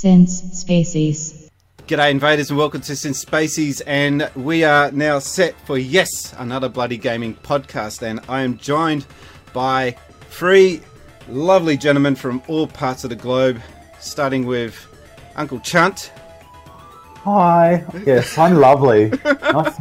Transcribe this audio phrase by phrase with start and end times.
[0.00, 1.50] Since Spacies.
[1.86, 3.82] G'day, invaders, and welcome to Since Spacies.
[3.86, 8.00] And we are now set for yes, another bloody gaming podcast.
[8.00, 9.04] And I am joined
[9.52, 9.90] by
[10.30, 10.80] three
[11.28, 13.60] lovely gentlemen from all parts of the globe,
[13.98, 14.74] starting with
[15.36, 16.12] Uncle Chunt.
[17.16, 17.84] Hi.
[18.06, 19.10] Yes, I'm lovely.
[19.24, 19.78] nice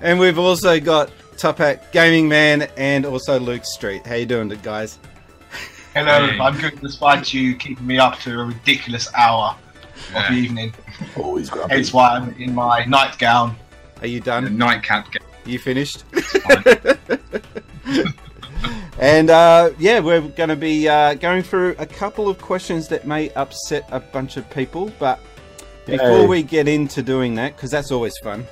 [0.00, 4.06] And we've also got Top Hat Gaming Man and also Luke Street.
[4.06, 5.00] How you doing, guys?
[5.96, 6.38] Hello, Hey.
[6.38, 9.56] I'm good despite you keeping me up to a ridiculous hour
[10.12, 10.26] Yeah.
[10.28, 10.74] of the evening.
[11.16, 11.22] you.
[11.22, 11.74] Always grumpy.
[11.74, 13.56] Hence why I'm in my nightgown.
[14.02, 14.58] Are you The done?
[14.58, 15.22] nightcap game.
[15.46, 16.04] You finished?
[19.00, 23.06] and uh, yeah, we're going to be uh, going through a couple of questions that
[23.06, 25.18] may upset a bunch of people, but
[25.86, 26.26] before Yay.
[26.26, 28.44] we get into doing that, because that's always fun,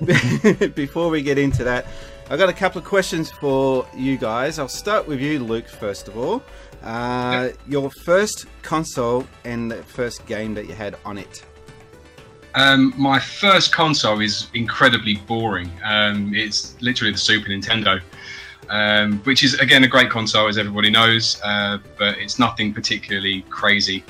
[0.74, 1.86] before we get into that,
[2.30, 4.58] I've got a couple of questions for you guys.
[4.58, 6.42] I'll start with you, Luke, first of all.
[6.82, 11.44] Uh, Your first console and the first game that you had on it.
[12.54, 15.70] Um, my first console is incredibly boring.
[15.84, 18.00] Um, it's literally the Super Nintendo,
[18.68, 23.42] um, which is again a great console, as everybody knows, uh, but it's nothing particularly
[23.42, 24.02] crazy.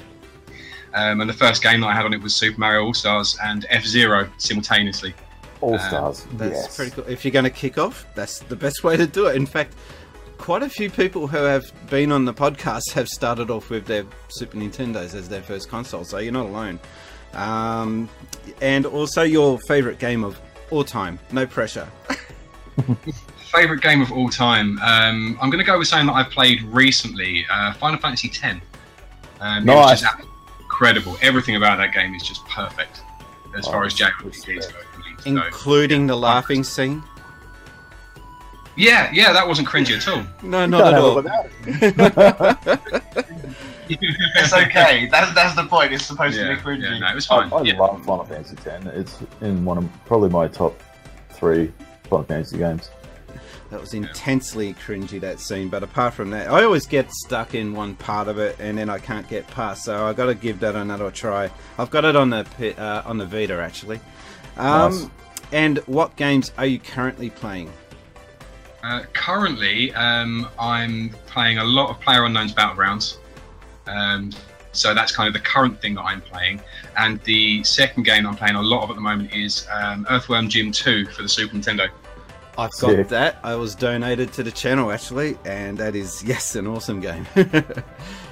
[0.95, 3.39] Um, and the first game that I had on it was Super Mario All Stars
[3.45, 5.15] and F Zero simultaneously.
[5.61, 6.27] All stars.
[6.33, 6.77] That's yes.
[6.77, 7.05] pretty cool.
[7.07, 9.37] If you're going to kick off, that's the best way to do it.
[9.37, 9.75] In fact,
[10.41, 14.05] quite a few people who have been on the podcast have started off with their
[14.29, 16.81] Super Nintendos as their first console, so you're not alone.
[17.35, 18.09] Um,
[18.61, 21.19] and also your favorite game of all time.
[21.31, 21.89] No pressure.
[23.53, 24.79] Favorite game of all time?
[24.79, 28.61] Um, I'm going to go with something that I've played recently, uh, Final Fantasy X.
[29.41, 30.15] Um, it was Nice.
[30.61, 31.17] incredible.
[31.21, 33.03] Everything about that game is just perfect
[33.57, 34.55] as far Oh, as JRPGs go.
[34.55, 34.73] respect.
[34.95, 35.07] for me.
[35.19, 37.03] So, Including the laughing scene.
[38.81, 40.25] Yeah, yeah, that wasn't cringy at all.
[40.43, 41.19] No, You not at all.
[41.19, 42.81] it without it.
[43.89, 45.07] It's okay.
[45.11, 45.93] that's that's the point.
[45.93, 46.83] It's supposed Yeah, to be cringy.
[46.83, 47.53] yeah, no, it was I, fine.
[47.61, 47.79] I yeah.
[47.79, 48.87] love Final Fantasy X.
[48.87, 50.81] It's in one of probably my top
[51.31, 51.73] three
[52.05, 52.91] Final Fantasy games.
[53.71, 57.73] That was intensely cringy that scene, but apart from that, I always get stuck in
[57.73, 59.85] one part of it and then I can't get past.
[59.85, 61.51] So I got to give that another try.
[61.79, 64.01] I've got it on the P- uh, on the Vita actually.
[64.57, 65.07] Um, Nice.
[65.53, 67.71] And what games are you currently playing?
[68.83, 73.19] Uh, currently, um, I'm playing a lot of Player Unknown's Battlegrounds.
[73.87, 74.33] Um,
[74.73, 76.61] so that's kind of the current thing that I'm playing.
[76.97, 80.49] And the second game I'm playing a lot of at the moment is um, Earthworm
[80.49, 81.91] Jim 2 for the Super Nintendo.
[82.59, 83.09] I've got Sick.
[83.09, 83.39] that.
[83.43, 87.27] I was donated to the channel actually, and that is yes, an awesome game.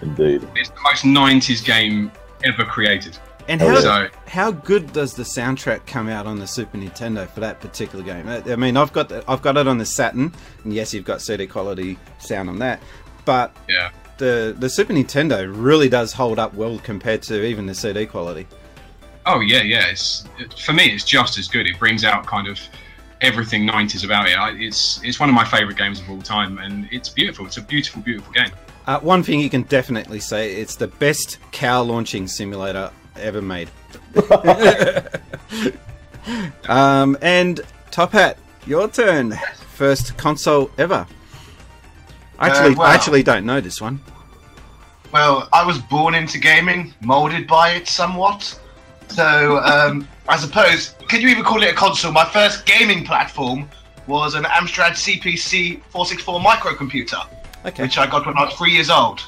[0.03, 0.47] Indeed.
[0.55, 2.13] It's the most 90s game
[2.45, 3.19] ever created.
[3.49, 3.81] And how.
[3.81, 8.05] So, how good does the soundtrack come out on the Super Nintendo for that particular
[8.05, 8.29] game?
[8.29, 10.33] I I mean, I've got the, I've got it on the Saturn,
[10.65, 12.81] and yes, you've got CD quality sound on that,
[13.25, 13.91] but yeah.
[14.19, 18.47] the the Super Nintendo really does hold up well compared to even the CD quality.
[19.29, 19.89] Oh, yeah, yeah.
[19.89, 21.67] It's, it, for me, it's just as good.
[21.67, 22.59] It brings out kind of
[23.21, 24.33] everything 90s about it.
[24.33, 27.45] I, it's, it's one of my favourite games of all time, and it's beautiful.
[27.45, 28.51] It's a beautiful, beautiful game.
[28.87, 33.69] Uh, one thing you can definitely say, it's the best cow launching simulator ever made.
[36.69, 39.35] um, and Top Hat, your turn.
[39.75, 41.07] First console ever.
[42.39, 44.01] I Actually, well- I actually don't know this one.
[45.13, 48.59] Well, I was born into gaming, molded by it somewhat.
[49.09, 52.13] So um, I suppose, can you even call it a console?
[52.13, 53.69] My first gaming platform
[54.07, 57.27] was an Amstrad CPC 464 microcomputer,
[57.65, 57.85] Okay.
[57.85, 59.21] which I got when I was three years old.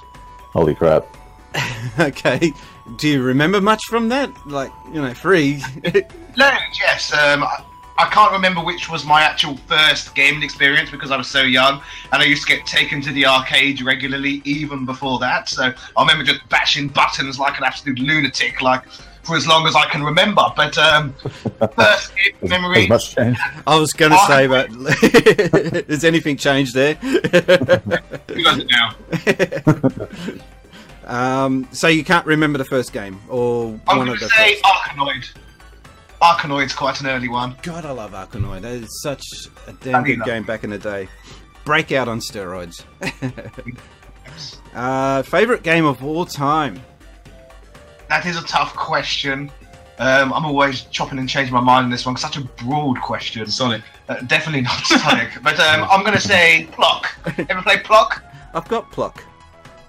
[0.52, 1.06] Holy crap.
[1.98, 2.52] Okay.
[2.96, 4.30] Do you remember much from that?
[4.46, 5.62] Like, you know, free.
[5.84, 6.00] Loads,
[6.80, 7.12] yes.
[7.12, 7.64] Um, I,
[7.98, 11.82] I can't remember which was my actual first gaming experience because I was so young,
[12.12, 15.48] and I used to get taken to the arcade regularly even before that.
[15.50, 18.84] So I remember just bashing buttons like an absolute lunatic, like
[19.22, 20.42] for as long as I can remember.
[20.56, 21.12] But um,
[21.76, 22.86] first game memory.
[22.86, 23.40] much changed?
[23.66, 24.70] I was going to say, but
[25.88, 26.94] has anything changed there?
[26.94, 27.20] Who
[28.42, 28.94] does it now?
[31.10, 34.30] Um, so you can't remember the first game or I'm one going of to the
[34.30, 34.64] say first?
[34.64, 35.30] Arkanoid.
[36.22, 37.56] Arkanoid's quite an early one.
[37.62, 38.60] God, I love Arkanoid.
[38.62, 39.24] That is such
[39.66, 41.08] a damn good game back in the day.
[41.64, 42.84] Breakout on steroids.
[44.74, 46.80] uh, favorite game of all time?
[48.08, 49.50] That is a tough question.
[49.98, 52.16] Um, I'm always chopping and changing my mind on this one.
[52.16, 53.46] Such a broad question.
[53.48, 53.82] Sonic.
[54.08, 55.30] Uh, definitely not Sonic.
[55.42, 57.14] but um, I'm going to say Plok.
[57.50, 58.22] Ever play Plok?
[58.54, 59.24] I've got Plok.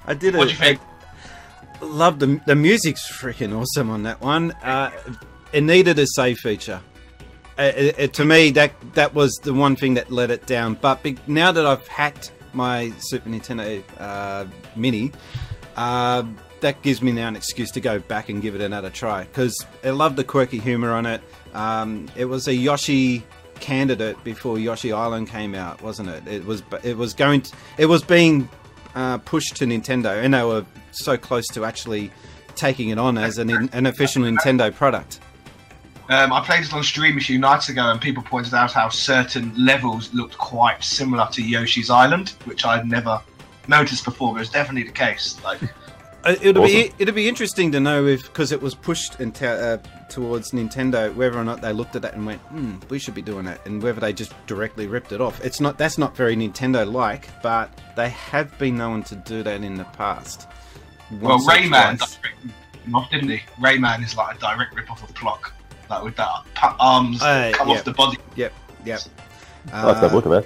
[0.08, 0.38] I did it.
[0.40, 0.80] What do you think?
[1.82, 4.52] Love the the music's freaking awesome on that one.
[4.64, 4.92] Uh,
[5.52, 6.80] it needed a save feature.
[7.60, 10.76] Uh, it, it- to me, that that was the one thing that let it down.
[10.76, 14.46] But be, now that I've hacked my Super Nintendo uh,
[14.76, 15.12] Mini,
[15.76, 16.24] uh,
[16.62, 19.66] that gives me now an excuse to go back and give it another try because
[19.84, 21.22] I love the quirky humor on it.
[21.54, 23.24] Um, it was a Yoshi
[23.60, 26.28] candidate before Yoshi Island came out, wasn't it?
[26.28, 28.48] It was it was going to, it was being
[28.96, 32.12] uh, pushed to Nintendo, and they were so close to actually
[32.56, 35.20] taking it on as an, an official Nintendo product.
[36.10, 38.90] Um, I played it on stream a few nights ago, and people pointed out how
[38.90, 43.22] certain levels looked quite similar to Yoshi's Island, which I'd never
[43.68, 44.34] noticed before.
[44.34, 45.42] But it's definitely the case.
[45.44, 45.60] Like,
[46.42, 49.78] It'll be it'll be interesting to know if because it was pushed into, uh,
[50.12, 53.22] towards Nintendo, whether or not they looked at that and went, "Hmm, we should be
[53.24, 55.44] doing that," and whether they just directly ripped it off.
[55.44, 59.76] It's not that's not very Nintendo-like, but they have been known to do that in
[59.76, 60.48] the past.
[61.20, 62.18] well, Once or Rayman twice.
[62.22, 63.42] direct off, didn't he?
[63.60, 65.52] Rayman is like a direct rip off of Plok,
[65.90, 66.30] like with that
[66.80, 67.76] arms that Uh, come yeah.
[67.76, 68.18] off the body.
[68.36, 68.54] Yep,
[68.86, 69.02] yep.
[69.74, 70.46] I like that Uh, look of that.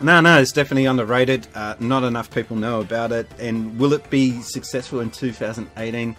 [0.00, 1.48] No, no, it's definitely underrated.
[1.56, 3.28] Uh, not enough people know about it.
[3.40, 6.14] And will it be successful in 2018?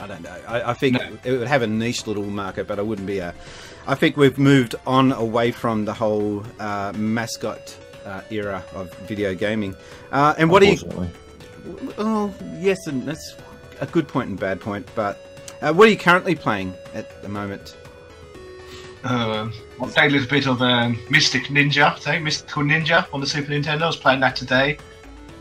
[0.00, 0.36] I don't know.
[0.48, 1.18] I, I think No.
[1.24, 3.34] it would have a niche little market, but it wouldn't be a.
[3.86, 7.76] I think we've moved on away from the whole uh, mascot
[8.06, 9.74] uh, era of video gaming.
[10.10, 10.78] Uh, and what do you?
[11.98, 13.36] Oh, yes, and that's
[13.80, 14.88] a good point and bad point.
[14.94, 15.18] But
[15.60, 17.76] uh, what are you currently playing at the moment?
[19.04, 19.52] Um,
[19.82, 23.50] I played a little bit of um, Mystic Ninja, say Mystical Ninja on the Super
[23.52, 23.82] Nintendo.
[23.82, 24.78] I was playing that today.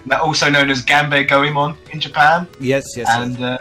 [0.05, 2.47] That also known as Ganbare Goemon in Japan.
[2.59, 3.07] Yes, yes.
[3.11, 3.57] and uh,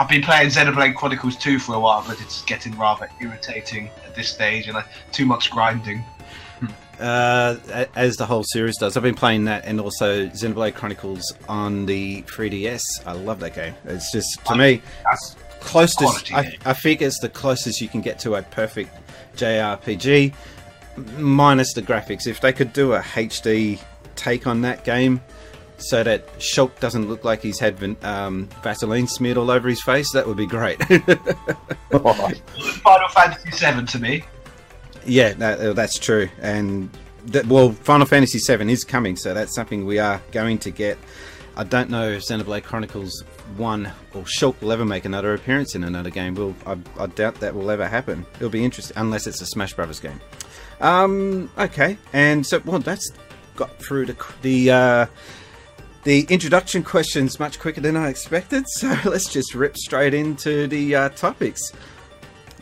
[0.00, 4.14] I've been playing Xenoblade Chronicles 2 for a while, but it's getting rather irritating at
[4.14, 4.82] this stage, and uh,
[5.12, 6.02] too much grinding.
[6.98, 7.56] uh,
[7.94, 8.96] as the whole series does.
[8.96, 12.80] I've been playing that and also Xenoblade Chronicles on the 3DS.
[13.04, 13.74] I love that game.
[13.84, 16.04] It's just to me That's close to.
[16.04, 16.56] quality I.
[16.64, 18.96] I think it's the closest you can get to a perfect
[19.36, 20.32] JRPG,
[21.18, 22.26] minus the graphics.
[22.26, 23.78] If they could do a HD
[24.16, 25.20] take on that game.
[25.80, 30.12] So that Shulk doesn't look like he's had um, Vaseline smeared all over his face.
[30.12, 30.82] That would be great.
[31.90, 34.24] Final Fantasy VII to me.
[35.06, 36.28] Yeah, uh, that's true.
[36.40, 36.90] And
[37.26, 40.98] that, well, Final Fantasy VII is coming, so that's something we are going to get.
[41.56, 43.24] I don't know if Xenoblade Chronicles
[43.56, 46.34] One or Shulk will ever make another appearance in another game.
[46.34, 48.24] Will I, I doubt that will ever happen.
[48.36, 50.20] It'll be interesting unless it's a Smash Brothers game.
[50.80, 53.10] Um, okay, and so well, that's
[53.56, 55.06] got through the the uh,
[56.04, 58.64] the introduction questions much quicker than I expected.
[58.68, 61.72] So let's just rip straight into the uh, topics.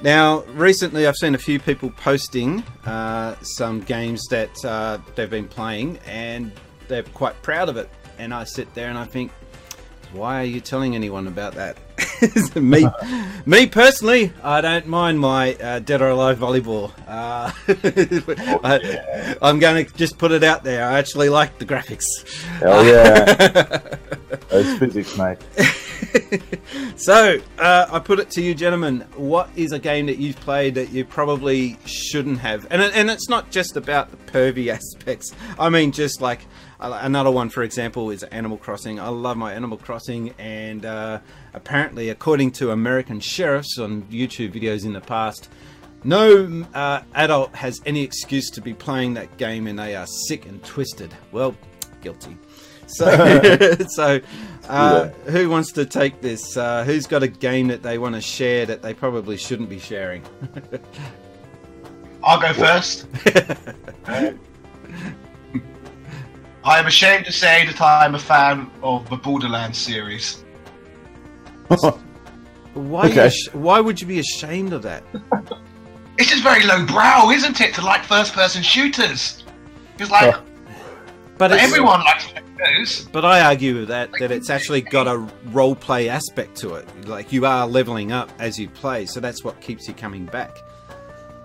[0.03, 5.49] Now, recently I've seen a few people posting uh, some games that uh, they've been
[5.49, 6.53] playing and
[6.87, 7.91] they're quite proud of it.
[8.19, 9.33] And I sit there and I think,
[10.13, 11.77] why are you telling anyone about that?
[12.57, 12.87] me,
[13.47, 16.93] me personally, I don't mind my uh, Dead or Alive volleyball.
[17.07, 17.53] Uh,
[18.65, 20.85] I, I'm going to just put it out there.
[20.85, 22.07] I actually like the graphics.
[22.59, 23.97] Hell yeah.
[24.49, 25.39] Those physics, mate.
[26.97, 29.05] so, uh, I put it to you, gentlemen.
[29.17, 32.67] What is a game that you've played that you probably shouldn't have?
[32.71, 35.35] And and it's not just about the pervy aspects.
[35.59, 36.41] I mean, just like
[36.81, 39.01] another one, for example, is Animal Crossing.
[39.01, 41.21] I love my Animal Crossing, and uh,
[41.55, 45.49] apparently, according to American sheriffs on YouTube videos in the past.
[46.05, 50.47] No uh, adult has any excuse to be playing that game, and they are sick
[50.47, 51.13] and twisted.
[51.33, 51.57] Well,
[52.01, 52.37] guilty.
[52.87, 54.21] So, so
[54.69, 56.57] uh, who wants to take this?
[56.57, 59.79] Uh, who's got a game that they want to share that they probably shouldn't be
[59.79, 60.23] sharing?
[62.23, 63.07] I'll go first.
[66.69, 70.45] I am ashamed to say that I am a fan of the Borderlands series.
[72.75, 73.07] Why?
[73.09, 73.27] Okay.
[73.27, 75.03] ash- why would you be ashamed of that?
[76.21, 79.45] It's just very low brow, isn't it, to like first person shooters?
[80.01, 80.43] It's like Oh.
[81.39, 82.27] But it's, everyone likes
[82.59, 83.05] those.
[83.13, 85.19] But I argue with that that it's actually got a
[85.53, 86.89] role play aspect to it.
[87.07, 90.57] Like you are leveling up as you play, so that's what keeps you coming back.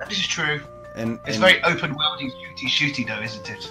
[0.10, 0.60] This is true.
[0.96, 3.70] And, It's and- very open worldy, shooty, shooty, though, isn't it?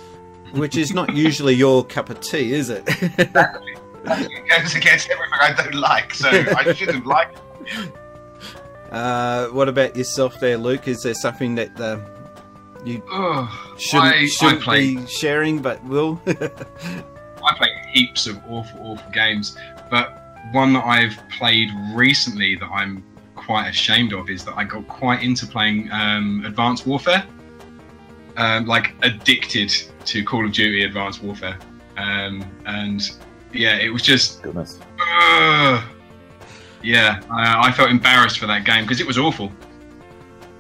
[0.53, 2.83] Which is not usually your cup of tea, is it?
[2.89, 3.77] exactly.
[4.05, 7.93] It goes against everything I don't like, so I shouldn't like it.
[8.91, 10.89] uh, what about yourself, there, Luke?
[10.89, 11.99] Is there something that uh,
[12.85, 16.21] you Ugh, shouldn't, I, I shouldn't play be sharing, but will?
[16.27, 19.57] I play heaps of awful, awful games,
[19.91, 20.19] but
[20.53, 23.05] one that I've played recently that I'm
[23.37, 27.25] quite ashamed of is that I got quite into playing um, Advanced Warfare,
[28.37, 29.73] um, like addicted
[30.07, 31.59] to Call of Duty Advanced Warfare,
[31.97, 33.11] um, and
[33.53, 34.79] yeah, it was just Goodness.
[35.01, 35.83] Ugh.
[36.83, 39.53] yeah, I, I felt embarrassed for that game because it was awful.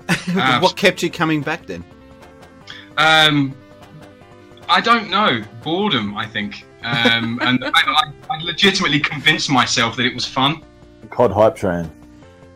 [0.60, 1.84] what kept you coming back then?
[2.96, 3.54] Um,
[4.68, 5.42] I don't know.
[5.62, 6.64] Boredom, I think.
[6.82, 10.62] um, and I, I, I legitimately convinced myself that it was fun.
[11.10, 11.90] COD hype train.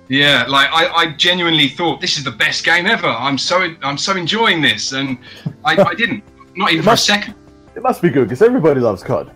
[0.08, 3.08] Yeah, like I, I genuinely thought this is the best game ever.
[3.08, 5.18] I'm so I'm so enjoying this, and
[5.64, 6.22] I, I didn't,
[6.56, 7.34] not even for a must- second.
[7.74, 9.30] It must be good because everybody loves COD.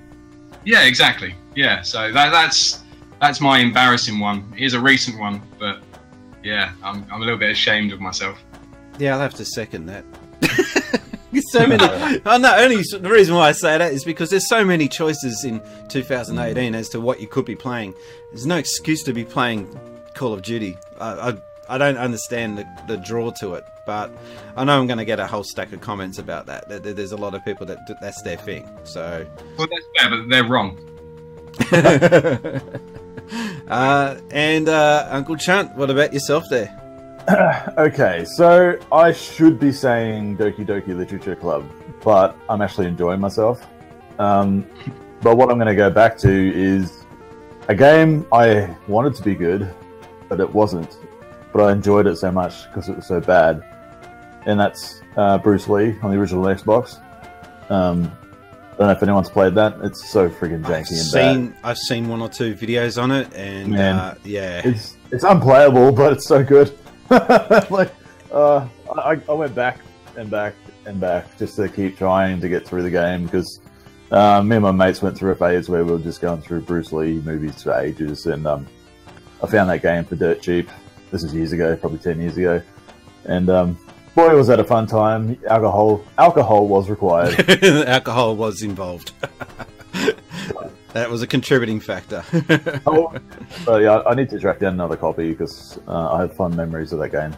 [0.65, 1.35] Yeah, exactly.
[1.55, 2.83] Yeah, so that, that's
[3.21, 4.51] that's my embarrassing one.
[4.57, 5.83] Here's a recent one, but
[6.43, 8.39] yeah, I'm, I'm a little bit ashamed of myself.
[8.99, 10.05] Yeah, I'll have to second that.
[11.33, 11.85] There's so many.
[12.27, 15.45] Oh, no, only the reason why I say that is because there's so many choices
[15.45, 17.95] in 2018 as to what you could be playing.
[18.33, 19.79] There's no excuse to be playing
[20.15, 20.77] Call of Duty.
[20.99, 21.37] I, I,
[21.71, 24.11] I don't understand the, the draw to it, but
[24.57, 26.69] I know I'm going to get a whole stack of comments about that.
[26.69, 28.69] There- there- There's a lot of people that that's their thing.
[28.85, 29.25] So,
[29.57, 30.79] Well, that's fair, but they're wrong.
[33.69, 36.77] uh, and uh, Uncle Chunt, what about yourself there?
[37.79, 41.71] Okay, so I should be saying Doki Doki Literature Club,
[42.03, 43.65] but I'm actually enjoying myself.
[44.19, 44.67] Um,
[45.23, 47.05] but what I'm going to go back to is
[47.69, 49.73] a game I wanted to be good,
[50.29, 50.97] but it wasn't.
[51.53, 53.65] But I enjoyed it so much because it was so bad,
[54.47, 57.01] and that's uh, Bruce Lee on the original Xbox.
[57.71, 58.11] Um,
[58.73, 59.77] I don't know if anyone's played that.
[59.83, 61.61] It's so freaking I've janky and bad.
[61.65, 66.13] I've seen one or two videos on it, and uh, yeah, it's it's unplayable, but
[66.13, 66.77] it's so good.
[67.11, 67.93] like,
[68.33, 68.67] uh,
[68.97, 69.81] I, I went back
[70.17, 70.55] and back
[70.87, 73.61] and back just to keep trying to get through the game because
[74.11, 76.63] uh, me and my mates went through a phase where we were just going through
[76.63, 78.67] Bruce Lee movies for ages, and um,
[79.43, 80.69] I found that game for dirt cheap.
[81.11, 82.63] This is years ago, probably ten years ago,
[83.25, 83.79] and um,
[84.15, 85.39] boy, was that a fun time.
[85.49, 87.65] Alcohol, alcohol was required.
[87.89, 89.13] alcohol was involved.
[90.93, 92.25] that was a contributing factor.
[92.87, 93.13] oh,
[93.65, 96.93] but yeah, I need to track down another copy because uh, I have fond memories
[96.93, 97.37] of that game.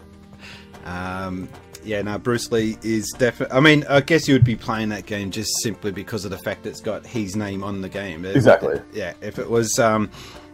[0.85, 1.49] um,
[1.85, 3.57] yeah, no, Bruce Lee is definitely.
[3.57, 6.39] I mean, I guess you would be playing that game just simply because of the
[6.39, 8.25] fact it's got his name on the game.
[8.25, 8.81] Exactly.
[8.93, 10.11] Yeah, if it was, um,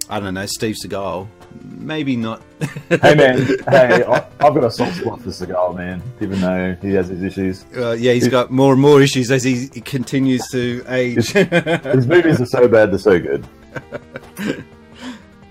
[0.09, 1.29] I don't know, Steve Seagal,
[1.63, 2.43] maybe not.
[2.89, 3.39] hey man,
[3.69, 6.03] hey, I- I've got a soft spot for Seagal, man.
[6.21, 9.43] Even though he has his issues, Uh, yeah, he's got more and more issues as
[9.45, 11.31] he, he continues to age.
[11.33, 13.47] his movies are so bad they're so good.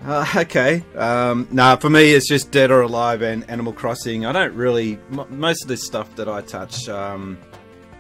[0.06, 0.82] Uh, okay.
[0.96, 4.26] Um, nah, for me, it's just Dead or Alive and Animal Crossing.
[4.26, 4.94] I don't really.
[5.12, 7.38] M- most of this stuff that I touch, um,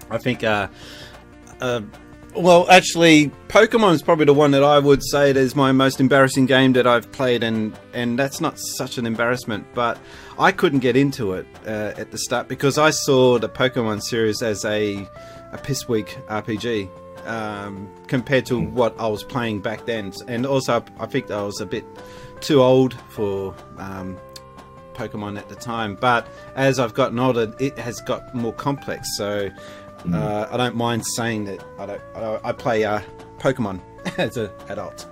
[0.09, 0.41] I think.
[0.41, 0.69] Uh,
[1.59, 1.81] uh,
[2.38, 6.46] well, actually, Pokemon is probably the one that I would say is my most embarrassing
[6.46, 9.65] game that I've played, and and that's not such an embarrassment.
[9.74, 9.98] But
[10.39, 14.41] I couldn't get into it uh, at the start because I saw the Pokemon series
[14.41, 15.08] as a
[15.51, 16.89] a piss weak RPG
[17.25, 21.60] um, compared to what I was playing back then, and also I think I was
[21.62, 21.86] a bit
[22.41, 24.17] too old for um,
[24.94, 25.96] Pokemon at the time.
[25.96, 29.08] But as I've gotten older, it has got more complex.
[29.17, 29.50] So
[30.13, 32.01] uh, I don't mind saying that I don't.
[32.15, 33.01] I, don't- I play uh,
[33.39, 33.79] Pokemon
[34.17, 35.05] as an adult.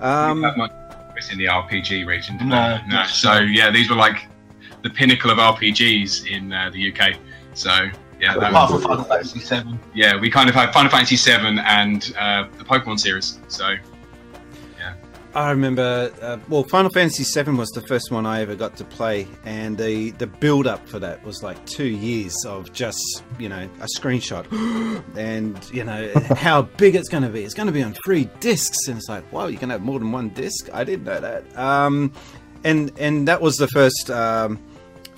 [0.00, 2.36] Um, That it's in the RPG region.
[2.36, 2.82] didn't No, it?
[2.88, 3.04] no.
[3.06, 4.26] So yeah, these were like
[4.82, 7.16] the pinnacle of RPGs in uh, the UK.
[7.54, 7.70] So
[8.20, 9.78] yeah, that Apart was, from Final Fantasy Seven.
[9.94, 13.38] yeah, we kind of had Final Fantasy VII and uh, the Pokemon series.
[13.48, 13.74] So
[15.34, 18.84] I remember, uh, well, Final Fantasy VII was the first one I ever got to
[18.84, 23.48] play, and the the build up for that was like two years of just you
[23.48, 24.46] know a screenshot,
[25.16, 27.44] and you know how big it's going to be.
[27.44, 29.98] It's going to be on three discs, and it's like, wow, you can have more
[29.98, 30.70] than one disc.
[30.72, 31.58] I didn't know that.
[31.58, 32.12] Um,
[32.64, 34.10] and and that was the first.
[34.10, 34.58] Um,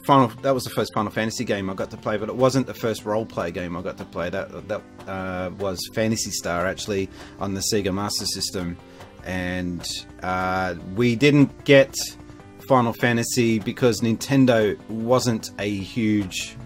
[0.05, 2.67] Final, that was the first Final Fantasy game I got to play, but it wasn't
[2.67, 4.31] the first role play game I got to play.
[4.31, 8.79] That that uh, was Phantasy Star actually on the Sega Master System,
[9.25, 9.87] and
[10.23, 11.95] uh, we didn't get
[12.69, 16.57] Final Fantasy because Nintendo wasn't a huge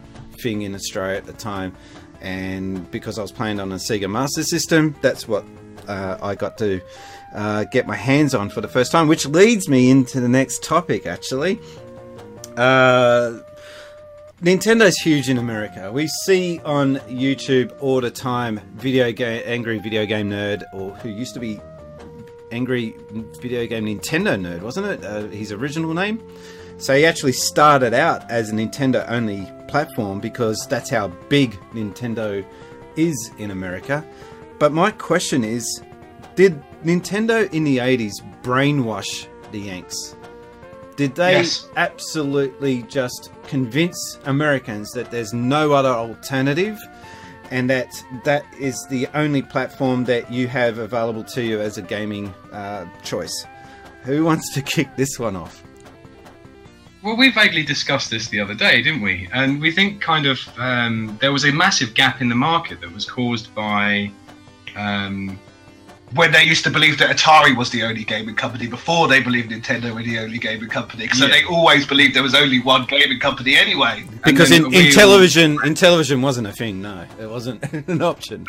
[0.42, 1.74] thing in Australia at the time,
[2.20, 5.44] and because I was playing on a Sega Master System, that's what
[5.88, 6.80] uh, I got to
[7.34, 9.08] uh, get my hands on for the first time.
[9.08, 11.58] Which leads me into the next topic, actually.
[12.56, 13.40] Uh,
[14.42, 15.90] Nintendo's huge in America.
[15.90, 21.08] We see on YouTube all the time video game angry video game nerd or who
[21.08, 21.60] used to be
[22.54, 22.96] angry
[23.40, 25.04] video game Nintendo nerd, wasn't it?
[25.04, 26.22] Uh, his original name.
[26.78, 32.44] So he actually started out as a Nintendo only platform because that's how big Nintendo
[32.96, 34.04] is in America.
[34.58, 35.82] But my question is,
[36.36, 40.16] did Nintendo in the 80s brainwash the Yanks?
[40.96, 41.68] Did they Yes.
[41.76, 46.78] absolutely just convince Americans that there's no other alternative
[47.50, 47.92] and that
[48.24, 52.86] that is the only platform that you have available to you as a gaming uh,
[53.02, 53.46] choice?
[54.02, 55.62] Who wants to kick this one off?
[57.02, 59.28] Well, we vaguely discussed this the other day, didn't we?
[59.32, 62.90] And we think kind of um, there was a massive gap in the market that
[62.92, 64.10] was caused by
[64.74, 65.38] um,
[66.14, 69.50] when they used to believe that Atari was the only gaming company before they believed
[69.50, 71.08] Nintendo were the only gaming company.
[71.08, 71.32] So Yeah.
[71.32, 74.04] they always believed there was only one gaming company anyway.
[74.24, 76.80] Because in, in television, in television wasn't a thing.
[76.82, 78.46] No, it wasn't an option.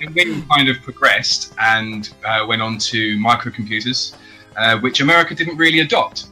[0.00, 4.14] And we kind of progressed and uh, went on to microcomputers,
[4.56, 6.26] uh, which America didn't really adopt.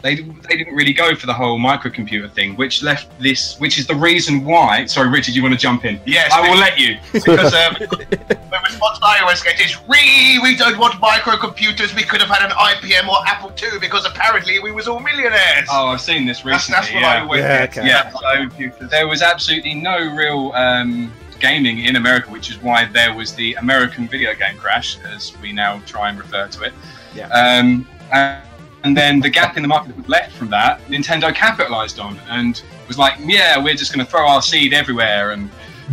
[0.00, 3.86] They, they didn't really go for the whole microcomputer thing, which left this, which is
[3.86, 4.86] the reason why.
[4.86, 6.00] Sorry, Richard, you want to jump in?
[6.06, 6.98] Yes, I will let you.
[7.12, 7.76] because um,
[8.72, 11.94] the response I always get is, "We we don't want microcomputers.
[11.94, 15.68] We could have had an IBM or Apple II because apparently we was all millionaires."
[15.70, 16.74] Oh, I've seen this that's, recently.
[16.74, 17.08] that's what yeah.
[17.08, 17.78] I always Yeah, get.
[17.78, 17.88] okay.
[17.88, 23.14] Yeah, so there was absolutely no real um, gaming in America, which is why there
[23.14, 26.72] was the American video game crash, as we now try and refer to it.
[27.14, 27.28] Yeah.
[27.28, 28.42] Um, and,
[28.84, 32.18] and then the gap in the market that was left from that, Nintendo capitalized on
[32.28, 35.50] and was like, yeah, we're just going to throw our seed everywhere and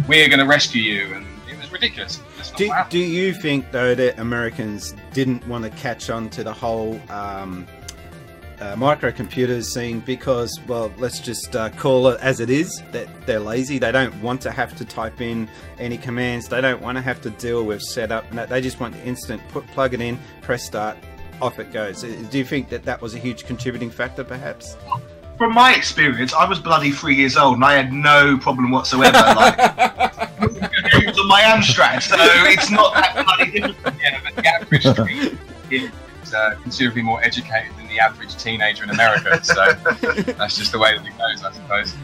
[0.08, 1.14] we're going to rescue you.
[1.16, 2.20] And it was ridiculous.
[2.60, 2.92] Do, happened.
[2.92, 7.66] do you think though that Americans didn't want to catch on to the whole um,
[8.60, 13.40] uh, microcomputers scene because, well, let's just uh, call it as it is that they're
[13.40, 13.80] lazy.
[13.80, 15.48] They don't want to have to type in
[15.78, 16.50] any commands.
[16.50, 18.30] They don't want to have to deal with setup.
[18.32, 20.98] They just want instant put plug it in, press start,
[21.42, 22.04] off it goes.
[22.04, 24.76] Uh, Do you think that that was a huge contributing factor, perhaps?
[25.38, 29.18] From my experience, I was bloody three years old and I had no problem whatsoever.
[29.18, 33.96] Like, it was on my Amstrad, so it's not that bloody but
[34.36, 34.86] the average
[35.70, 39.42] is uh, considerably more educated than the average teenager in America.
[39.44, 39.74] So
[40.34, 41.96] that's just the way that it goes, I suppose.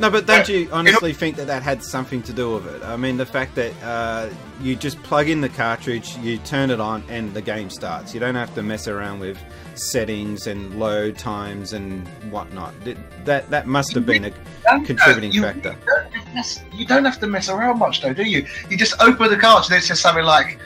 [0.00, 2.82] No, but don't you honestly think that that had something to do with it?
[2.82, 6.80] I mean, the fact that uh, you just plug in the cartridge, you turn it
[6.80, 8.14] on, and the game starts.
[8.14, 9.38] You don't have to mess around with
[9.74, 12.72] settings and load times and whatnot.
[13.26, 14.32] That that must have been a
[14.86, 15.76] contributing you, factor.
[15.78, 18.46] You don't, mess, you don't have to mess around much, though, do you?
[18.70, 20.58] You just open the cards and it says something like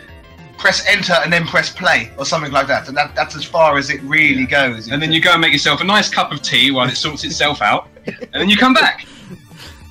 [0.58, 3.78] press enter and then press play or something like that, and that, that's as far
[3.78, 4.88] as it really goes.
[4.88, 7.24] And then you go and make yourself a nice cup of tea while it sorts
[7.24, 9.04] itself out, and then you come back.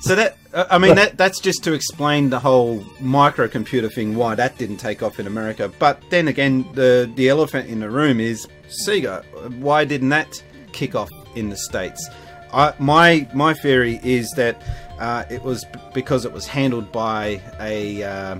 [0.04, 4.34] So that uh, I mean that that's just to explain the whole microcomputer thing why
[4.34, 5.72] that didn't take off in America.
[5.78, 9.24] But then again, the the elephant in the room is Sega.
[9.60, 12.06] Why didn't that kick off in the states?
[12.52, 14.60] I, my my theory is that
[14.98, 15.64] uh, it was
[15.94, 18.38] because it was handled by a uh,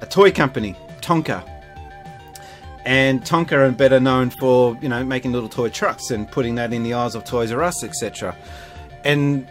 [0.00, 1.42] a toy company, Tonka.
[2.84, 6.72] And Tonka are better known for you know making little toy trucks and putting that
[6.72, 8.36] in the eyes of Toys R Us, etc.
[9.02, 9.48] And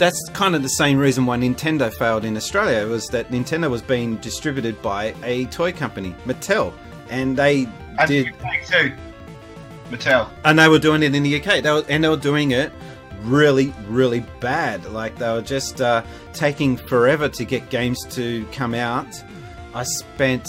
[0.00, 3.82] that's kind of the same reason why Nintendo failed in Australia was that Nintendo was
[3.82, 6.72] being distributed by a toy company, Mattel,
[7.10, 8.96] and they and did, the UK too.
[9.90, 10.30] Mattel.
[10.44, 11.62] and they were doing it in the UK.
[11.62, 12.72] They were, and they were doing it
[13.24, 14.86] really, really bad.
[14.86, 19.22] Like they were just uh, taking forever to get games to come out.
[19.74, 20.48] I spent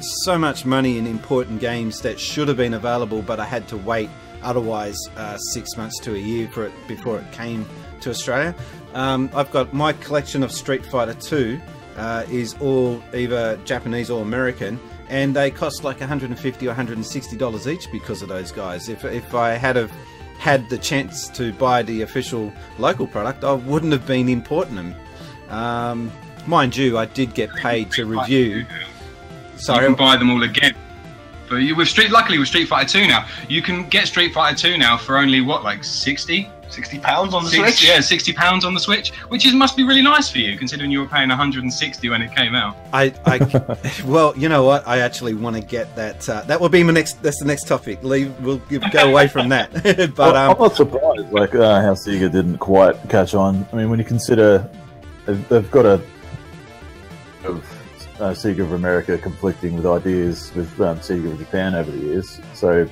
[0.00, 3.78] so much money in important games that should have been available, but I had to
[3.78, 4.10] wait
[4.42, 7.64] otherwise uh, six months to a year for it before it came
[8.02, 8.54] to Australia.
[8.94, 11.60] Um, I've got my collection of Street Fighter 2
[11.96, 14.78] uh, is all either Japanese or American,
[15.08, 18.88] and they cost like 150 or 160 dollars each because of those guys.
[18.88, 19.92] If if I had have
[20.38, 24.94] had the chance to buy the official local product, I wouldn't have been importing them.
[25.48, 26.10] Um,
[26.46, 28.66] mind you, I did get paid to review.
[29.56, 30.74] Sorry, you can buy them all again.
[31.52, 34.56] But you, with Street, luckily with Street Fighter 2 now, you can get Street Fighter
[34.56, 36.48] 2 now for only what, like 60?
[36.70, 37.88] Sixty pounds on the Six- Switch.
[37.90, 40.90] Yeah, 60 pounds on the Switch, which is must be really nice for you, considering
[40.90, 42.74] you were paying 160 when it came out.
[42.94, 44.88] I, I, well, you know what?
[44.88, 46.26] I actually want to get that.
[46.26, 47.22] Uh, that will be my next.
[47.22, 48.02] That's the next topic.
[48.02, 48.34] Leave.
[48.40, 49.70] We'll go away from that.
[49.82, 53.66] but Well, um, I'm not surprised, like uh, how Sega didn't quite catch on.
[53.70, 54.66] I mean, when you consider
[55.26, 56.02] they've, they've got a
[57.44, 57.81] of
[58.22, 62.40] uh, Sega of America conflicting with ideas with um, Sega of Japan over the years,
[62.54, 62.88] so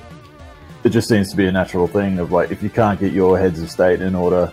[0.83, 3.39] it just seems to be a natural thing of like if you can't get your
[3.39, 4.51] heads of state in order,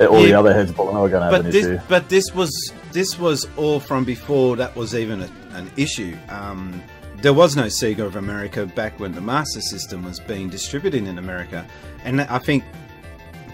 [0.00, 1.80] all the other heads of below are going to have an this, issue.
[1.88, 6.16] but this was this was all from before that was even a, an issue.
[6.28, 6.82] Um,
[7.16, 11.18] there was no Sega of America back when the Master System was being distributed in
[11.18, 11.66] America,
[12.04, 12.62] and I think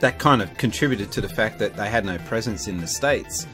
[0.00, 3.46] that kind of contributed to the fact that they had no presence in the states.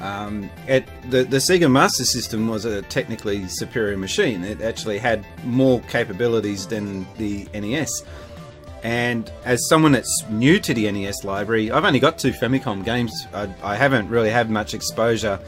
[0.00, 4.44] Um, it, the, the Sega Master System was a technically superior machine.
[4.44, 7.90] It actually had more capabilities than the NES.
[8.82, 13.12] And as someone that's new to the NES library, I've only got two Famicom games.
[13.34, 15.38] I, I haven't really had much exposure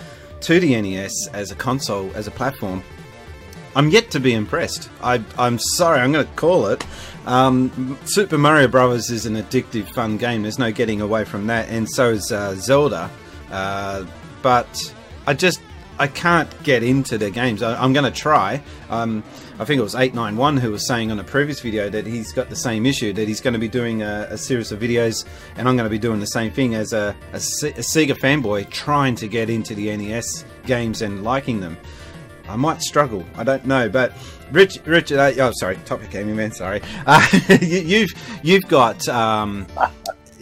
[0.40, 2.82] to the NES as a console, as a platform.
[3.74, 4.90] I'm yet to be impressed.
[5.02, 6.84] I, I'm sorry, I'm going to call it.
[7.24, 10.42] Um, Super Mario Brothers is an addictive, fun game.
[10.42, 13.08] There's no getting away from that, and so is uh, Zelda.
[13.50, 14.04] Uh,
[14.42, 14.94] but
[15.26, 15.60] I just,
[15.98, 17.62] I can't get into their games.
[17.62, 18.62] I, I'm going to try.
[18.90, 19.22] Um,
[19.58, 22.48] I think it was 891 who was saying on a previous video that he's got
[22.48, 25.24] the same issue, that he's going to be doing a, a series of videos,
[25.56, 28.68] and I'm going to be doing the same thing as a, a, a Sega fanboy
[28.70, 31.76] trying to get into the NES games and liking them.
[32.48, 33.24] I might struggle.
[33.36, 34.12] I don't know, but
[34.50, 36.82] Rich, Richard, uh, oh sorry, Top Hat Gaming Man, sorry.
[37.06, 37.26] Uh,
[37.60, 38.10] you, you've
[38.42, 39.66] you've got um,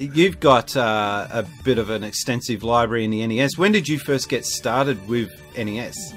[0.01, 3.59] you've got uh, a bit of an extensive library in the NES.
[3.59, 6.15] When did you first get started with NES?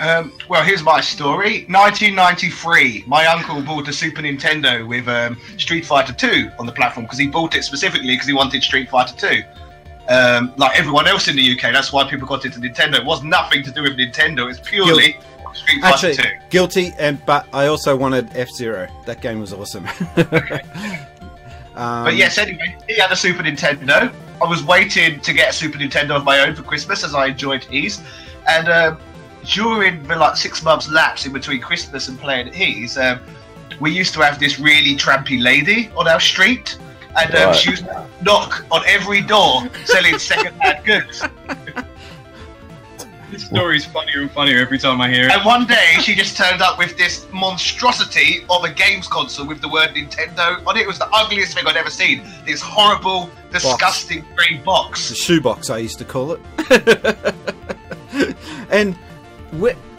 [0.00, 1.64] Um, well, here's my story.
[1.68, 7.06] 1993, my uncle bought a Super Nintendo with um, Street Fighter 2 on the platform
[7.06, 9.42] because he bought it specifically because he wanted Street Fighter 2.
[10.08, 12.96] Um, like everyone else in the UK, that's why people got into Nintendo.
[12.96, 14.50] It was nothing to do with Nintendo.
[14.50, 15.16] It's purely
[15.54, 16.22] Street Fighter Actually, 2.
[16.50, 18.88] guilty, and but I also wanted F Zero.
[19.06, 19.86] That game was awesome.
[21.76, 24.12] um, But yes, anyway, he had a Super Nintendo.
[24.42, 27.26] I was waiting to get a Super Nintendo of my own for Christmas, as I
[27.26, 28.00] enjoyed his.
[28.48, 28.98] And um,
[29.44, 33.20] during the like six months lapse in between Christmas and playing at his, um,
[33.80, 36.76] we used to have this really trampy lady on our street,
[37.16, 37.56] and um, Right.
[37.56, 41.22] she used to knock on every door selling second-hand goods.
[43.32, 45.32] This story is funnier and funnier every time I hear it.
[45.32, 49.62] And one day, she just turned up with this monstrosity of a games console with
[49.62, 50.80] the word Nintendo on it.
[50.80, 52.22] It was the ugliest thing I'd ever seen.
[52.44, 55.14] This horrible, disgusting grey the box.
[55.14, 57.34] shoebox, I used to call it.
[58.70, 59.11] and wh-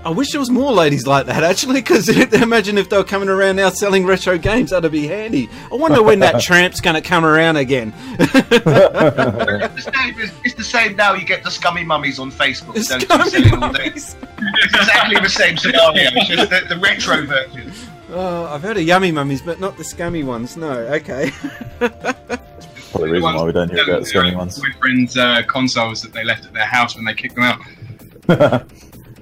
[0.05, 3.29] I wish there was more ladies like that, actually, because imagine if they were coming
[3.29, 4.71] around now selling retro games.
[4.71, 5.49] That'd be handy.
[5.71, 7.93] I wonder when that tramp's going to come around again.
[8.19, 11.13] it's, the same, it's, it's the same now.
[11.13, 12.73] You get the scummy mummies on Facebook.
[12.87, 14.15] don't you, Scummy all mummies.
[14.39, 16.09] It's exactly the same scenario.
[16.15, 17.71] It's just the, the retro version.
[18.09, 20.57] Oh, I've heard of yummy mummies, but not the scummy ones.
[20.57, 21.31] No, okay.
[21.79, 24.61] Probably the reason why we don't hear about the scummy ones.
[24.61, 28.65] My friends' uh, consoles that they left at their house when they kicked them out.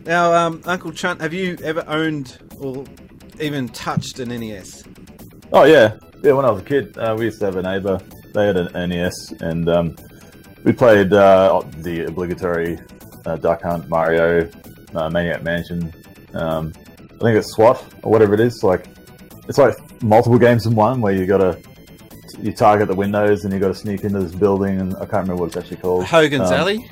[0.06, 2.86] Now, um, Uncle Chunt, have you ever owned or
[3.40, 4.84] even touched an NES?
[5.54, 6.32] Oh yeah, yeah.
[6.34, 8.00] When I was a kid, uh, we used to have a neighbour.
[8.34, 9.96] They had an NES, and um,
[10.64, 12.80] we played uh, the obligatory
[13.26, 14.50] uh, Duck Hunt, Mario,
[14.96, 15.94] uh, Maniac Mansion.
[16.34, 18.64] Um, I think it's SWAT or whatever it is.
[18.64, 18.86] Like
[19.48, 21.62] it's like multiple games in one, where you got to
[22.40, 24.80] you target the windows and you got to sneak into this building.
[24.80, 26.06] And I can't remember what it's actually called.
[26.06, 26.92] Hogan's Um, Alley?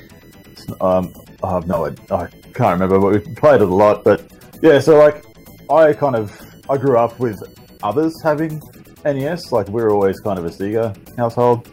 [0.80, 2.04] Um, I have no idea.
[2.10, 4.04] I can't remember, but we played it a lot.
[4.04, 4.30] But
[4.62, 5.24] yeah, so like,
[5.70, 7.42] I kind of I grew up with
[7.82, 8.62] others having
[9.04, 9.52] NES.
[9.52, 11.68] Like we were always kind of a Sega household,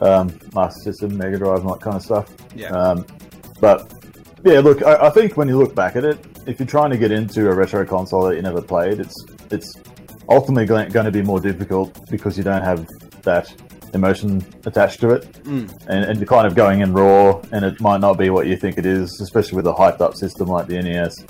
[0.00, 2.28] um, Master System, Mega Drive, and that kind of stuff.
[2.54, 2.70] Yeah.
[2.70, 3.06] Um,
[3.60, 3.92] but
[4.44, 6.98] yeah, look, I, I think when you look back at it, if you're trying to
[6.98, 9.74] get into a retro console that you never played, it's it's
[10.28, 12.86] ultimately going, going to be more difficult because you don't have
[13.22, 13.54] that
[13.94, 15.70] emotion attached to it, Mm.
[15.88, 18.56] and, and you're kind of going in raw, and it might not be what you
[18.56, 21.24] think it is, especially with a hyped up system like the NES.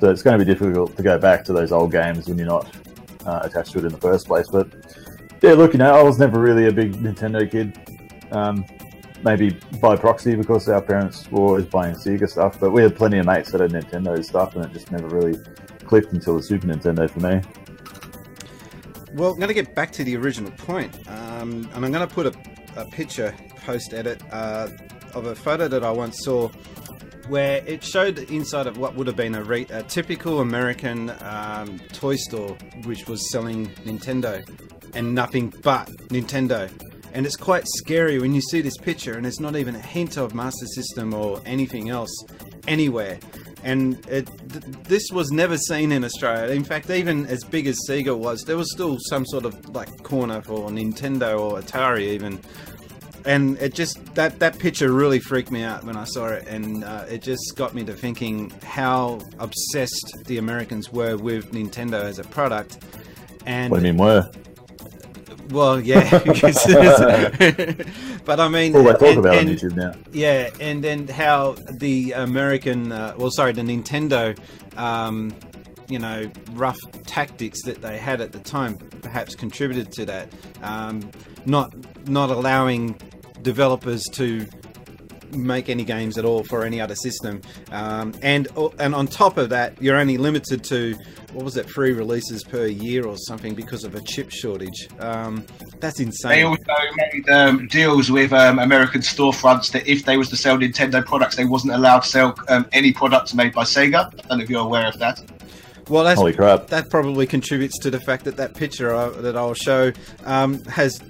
[0.00, 2.46] So it's going to be difficult to go back to those old games when you're
[2.46, 2.66] not
[3.26, 4.46] uh, attached to it in the first place.
[4.50, 4.68] But
[5.42, 7.78] yeah, look, you know, I was never really a big Nintendo kid.
[8.32, 8.64] Um,
[9.22, 9.50] maybe
[9.82, 13.26] by proxy because our parents were always buying Sega stuff, but we had plenty of
[13.26, 15.38] mates that had Nintendo stuff, and it just never really
[15.84, 17.42] clicked until the Super Nintendo for me.
[19.14, 22.14] Well, I'm going to get back to the original point, um, and I'm going to
[22.14, 22.34] put a,
[22.76, 24.68] a picture post edit uh,
[25.14, 26.48] of a photo that I once saw
[27.28, 31.10] where it showed the inside of what would have been a, re- a typical American
[31.22, 34.44] um, toy store, which was selling Nintendo
[34.94, 36.70] and nothing but Nintendo.
[37.12, 40.16] And it's quite scary when you see this picture, and there's not even a hint
[40.16, 42.14] of Master System or anything else
[42.68, 43.18] anywhere.
[43.62, 46.54] And it, th- this was never seen in Australia.
[46.54, 50.02] In fact, even as big as Sega was, there was still some sort of like
[50.02, 52.40] corner for Nintendo or Atari, even
[53.24, 56.84] and it just that that picture really freaked me out when I saw it, and
[56.84, 62.18] uh, it just got me to thinking how obsessed the Americans were with Nintendo as
[62.18, 62.78] a product.
[63.46, 64.30] And What do you mean, were?
[65.50, 66.18] Well, yeah,
[68.24, 69.92] but I mean, All they talk and- about and- on YouTube now.
[70.12, 74.38] yeah, and then how the American, uh, well, sorry, the Nintendo,
[74.78, 75.34] um,
[75.88, 80.32] you know, rough tactics that they had at the time perhaps contributed to that.
[80.62, 81.10] Um,
[81.46, 81.72] not
[82.08, 83.00] not allowing
[83.42, 84.46] developers to
[85.32, 87.40] make any games at all for any other system,
[87.72, 90.96] um, and and on top of that, you're only limited to
[91.32, 94.88] what was it, three releases per year or something because of a chip shortage.
[94.98, 95.44] Um,
[95.78, 96.30] that's insane.
[96.30, 96.62] They also
[96.96, 101.36] made um, deals with um, American storefronts that if they was to sell Nintendo products,
[101.36, 104.06] they wasn't allowed to sell um, any products made by Sega.
[104.06, 105.22] I don't know if you're aware of that.
[105.88, 106.68] Well, that's Holy crap.
[106.68, 109.92] that probably contributes to the fact that that picture I, that I'll show
[110.24, 111.00] um, has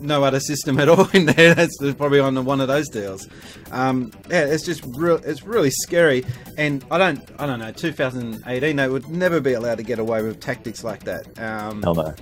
[0.00, 1.54] no other system at all in there.
[1.54, 3.28] That's probably on one of those deals.
[3.70, 5.16] Um, yeah, it's just real.
[5.24, 6.24] It's really scary,
[6.58, 7.28] and I don't.
[7.38, 7.72] I don't know.
[7.72, 11.26] 2018, they would never be allowed to get away with tactics like that.
[11.38, 12.14] Um, no.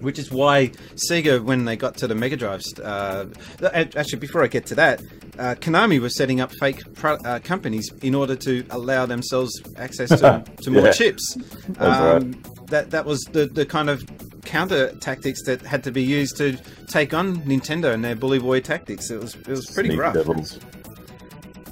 [0.00, 0.68] which is why
[1.10, 3.26] Sega, when they got to the Mega Drives, uh,
[3.72, 5.00] actually before I get to that,
[5.38, 10.08] uh, Konami was setting up fake pro- uh, companies in order to allow themselves access
[10.10, 10.92] to, to more Yeah.
[10.92, 11.36] chips.
[11.78, 14.04] Um, That that was the, the kind of
[14.48, 16.56] counter tactics that had to be used to
[16.86, 19.10] take on Nintendo and their bully boy tactics.
[19.10, 20.14] It was it was pretty Sneaky rough.
[20.14, 20.58] devils.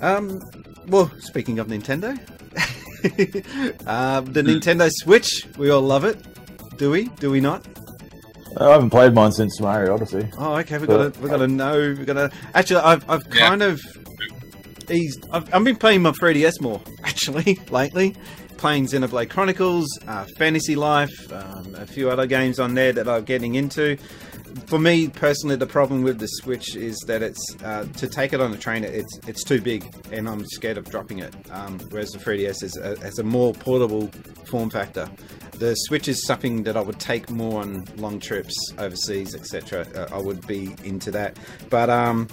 [0.02, 0.42] Um,
[0.88, 2.10] well, speaking of Nintendo,
[3.86, 6.18] um, the Nintendo Switch, we all love it.
[6.76, 7.04] Do we?
[7.20, 7.66] Do we not?
[8.58, 10.28] I haven't played mine since Mario Odyssey.
[10.38, 10.78] Oh, okay.
[10.78, 11.94] We got to we got to know.
[11.98, 12.80] We got to actually.
[12.80, 13.48] I've I've Yeah.
[13.48, 13.80] kind of
[14.90, 15.26] eased.
[15.32, 18.14] I've, I've been playing my 3DS more actually lately.
[18.56, 23.24] Playing Xenoblade Chronicles, uh, Fantasy Life, um, a few other games on there that I'm
[23.24, 23.96] getting into.
[24.66, 28.40] For me personally, the problem with the Switch is that it's uh, to take it
[28.40, 28.84] on a train.
[28.84, 31.34] It's it's too big, and I'm scared of dropping it.
[31.50, 34.08] Um, whereas the 3DS is a, has a more portable
[34.46, 35.08] form factor.
[35.58, 39.86] The Switch is something that I would take more on long trips overseas, etc.
[39.94, 41.36] Uh, I would be into that,
[41.68, 42.28] but um,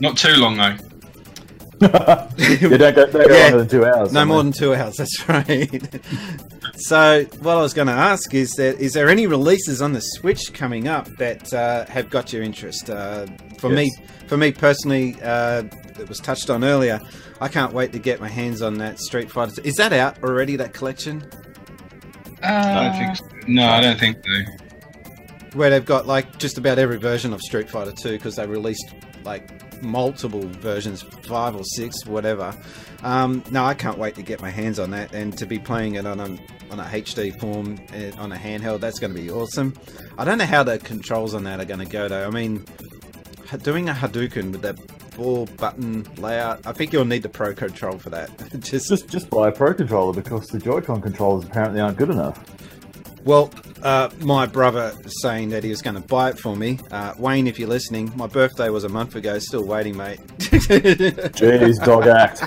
[0.00, 0.76] Not too long though.
[2.38, 3.42] You don't go, don't go Yeah.
[3.44, 4.12] longer than two hours.
[4.12, 4.50] no more they?
[4.50, 4.96] than two hours.
[4.96, 6.00] That's right.
[6.76, 10.00] so, what I was going to ask is that is there any releases on the
[10.00, 12.88] Switch coming up that uh, have got your interest?
[12.90, 13.26] Uh,
[13.58, 13.90] for me,
[14.26, 15.62] for me personally, uh,
[15.98, 17.00] it was touched on earlier.
[17.40, 19.60] I can't wait to get my hands on that Street Fighter.
[19.64, 20.56] Is that out already?
[20.56, 21.24] That collection
[22.42, 23.16] I don't think.
[23.16, 23.24] So.
[23.48, 25.56] No, I don't think so.
[25.58, 28.94] where they've got like just about every version of Street Fighter 2 because they released
[29.24, 29.48] like
[29.82, 32.54] multiple versions, five or six, whatever.
[33.02, 35.96] Um, no, I can't wait to get my hands on that and to be playing
[35.96, 36.38] it on a
[36.70, 38.80] on a HD form uh, on a handheld.
[38.80, 39.74] That's going to be awesome.
[40.16, 42.26] I don't know how the controls on that are going to go though.
[42.26, 42.64] I mean,
[43.58, 44.78] doing a Hadouken with that
[45.12, 48.30] four button layout, I think you'll need the Pro control for that.
[48.60, 52.42] just Just just buy a Pro controller because the Joy-Con controllers apparently aren't good enough.
[53.24, 56.80] Well, uh, my brother saying that he was going to buy it for me.
[56.90, 59.38] Uh, Wayne, if you're listening, my birthday was a month ago.
[59.38, 60.18] Still waiting, mate.
[60.38, 62.42] Jeez, dog act.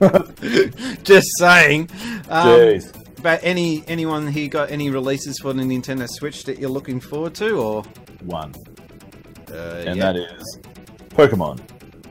[1.04, 1.88] Just saying.
[2.28, 3.22] Um, Jeez.
[3.22, 7.34] but any anyone here got any releases for the Nintendo Switch that you're looking forward
[7.36, 7.82] to, or
[8.24, 8.54] One.
[9.50, 9.54] uh,
[9.86, 10.12] And yeah.
[10.12, 10.58] that is
[11.10, 11.60] Pokemon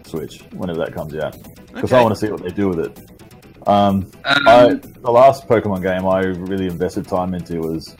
[0.07, 1.35] Switch, whenever that comes out.
[1.67, 1.97] Because Okay.
[1.97, 3.12] I want to see what they do with it.
[3.65, 7.95] Um, Um, I, the last Pokemon game I really invested time into was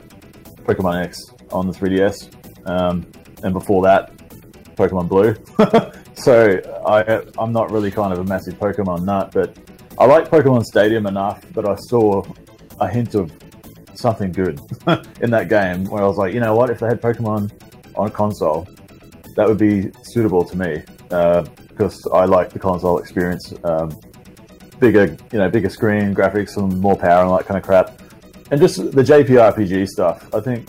[0.64, 1.20] Pokemon X
[1.52, 3.06] on the 3DS, um,
[3.42, 4.16] and before that,
[4.76, 5.34] Pokemon Blue.
[6.14, 9.56] so I, I'm not really kind of a massive Pokemon nut, but
[9.98, 12.22] I like Pokemon Stadium enough that I saw
[12.80, 13.32] a hint of
[13.94, 14.60] something good
[15.20, 17.52] in that game where I was like, you know what, if they had Pokemon
[17.94, 18.66] on a console,
[19.36, 20.82] that would be suitable to me
[21.68, 23.52] because I like the console experience.
[23.62, 23.98] Um,
[24.80, 28.00] bigger, you know, bigger screen, graphics, and more power and that kind of crap.
[28.50, 30.32] And just the JPRPG stuff.
[30.34, 30.68] I think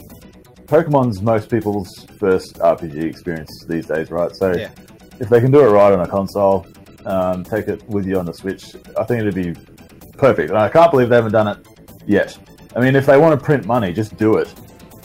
[0.68, 4.34] Pokemon's most people's first RPG experience these days, right?
[4.36, 4.70] So Yeah.
[5.20, 6.66] if they can do it right on a console,
[7.06, 9.54] um, take it with you on the Switch, I think it'd be
[10.18, 10.50] perfect.
[10.50, 11.58] And I can't believe they haven't done it
[12.08, 12.38] yet.
[12.76, 14.52] I mean, if they want to print money, just do it.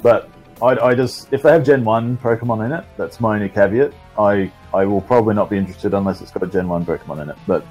[0.03, 0.29] But
[0.63, 3.93] I, I just, if they have Gen 1 Pokemon in it, that's my only caveat.
[4.19, 7.31] I, I will probably not be interested unless it's got a Gen 1 Pokemon in
[7.31, 7.37] it.
[7.47, 7.65] But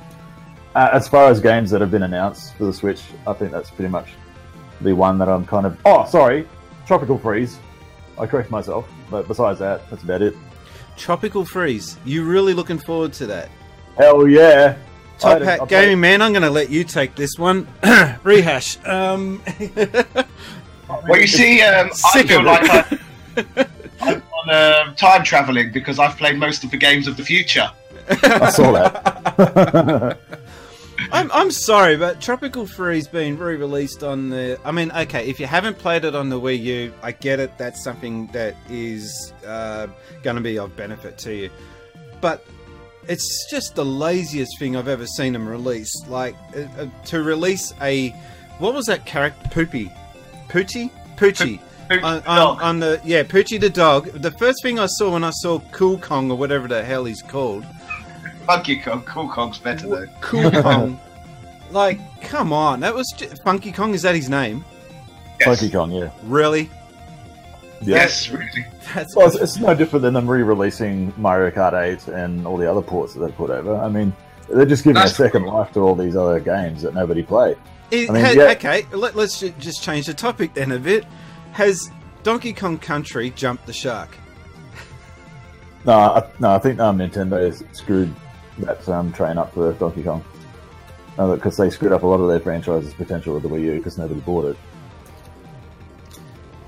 [0.80, 3.70] uh, as far as games that have been announced for the Switch, I think that's
[3.70, 4.14] pretty much
[4.80, 5.78] the one that I'm kind of.
[5.86, 6.48] Oh, sorry,
[6.88, 7.60] Tropical Freeze.
[8.18, 10.36] I correct myself, but besides that, that's about it.
[10.96, 11.98] Tropical Freeze.
[12.06, 13.50] You really looking forward to that?
[13.98, 14.78] Hell yeah!
[15.18, 17.68] Top Hat I- Gaming Man, I'm going to let you take this one.
[18.24, 18.78] Rehash.
[18.86, 19.42] Um,
[21.08, 22.64] Well, you see, um, I feel like.
[22.68, 23.68] I,
[24.02, 27.72] I'm on uh, time traveling because I've played most of the games of the future.
[28.10, 30.18] I saw that.
[31.12, 34.60] I'm, I'm sorry, but Tropical Freeze being re-released on the.
[34.64, 37.58] I mean, okay, if you haven't played it on the Wii U, I get it.
[37.58, 39.88] That's something that is uh,
[40.24, 41.50] going to be of benefit to you,
[42.22, 42.46] but
[43.08, 45.92] it's just the laziest thing I've ever seen them release.
[46.08, 48.10] Like uh, uh, to release a
[48.60, 49.50] what was that character?
[49.50, 49.92] Poopy,
[50.48, 51.60] Poochie, Poochie.
[51.92, 54.06] On, on, on the yeah, Poochie the dog.
[54.12, 57.24] The first thing I saw when I saw Cool Kong or whatever the hell he's
[57.24, 57.66] called,
[58.46, 60.08] Funky Kong, Cool Kong's better though.
[60.22, 61.00] Cool Kong.
[61.72, 63.94] like, come on, that was j- Funky Kong.
[63.94, 64.64] Is that his name?
[65.40, 65.60] Yes.
[65.60, 66.10] Funky Kong, yeah.
[66.24, 66.70] Really?
[67.82, 67.96] yeah.
[67.98, 68.66] Yes, really.
[68.94, 72.70] That's Well, it's, it's no different than them re-releasing Mario Kart 8 and all the
[72.70, 73.76] other ports that they put over.
[73.76, 74.12] I mean,
[74.50, 75.54] they're just giving That's a second cool.
[75.54, 77.56] life to all these other games that nobody played.
[77.92, 78.52] It I mean, ha- yeah.
[78.52, 81.06] Okay, let, us ju- just change the topic then a bit.
[81.54, 81.90] Has
[82.24, 84.10] Donkey Kong Country jumped the shark?
[85.86, 88.14] No, I, no, I think um, Nintendo has screwed
[88.62, 90.24] that um, train up for Donkey Kong.
[91.18, 93.98] Because they screwed up a lot of their franchises' potential with the Wii U because
[93.98, 94.58] nobody bought it.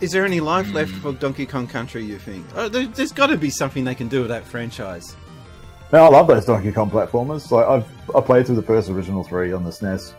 [0.01, 2.03] Is there any life left for Donkey Kong Country?
[2.03, 2.45] You think?
[2.55, 5.15] Oh, there, there's got to be something they can do with that franchise.
[5.93, 7.51] Now I love those Donkey Kong platformers.
[7.51, 10.13] Like I've I played through the first original three on the SNES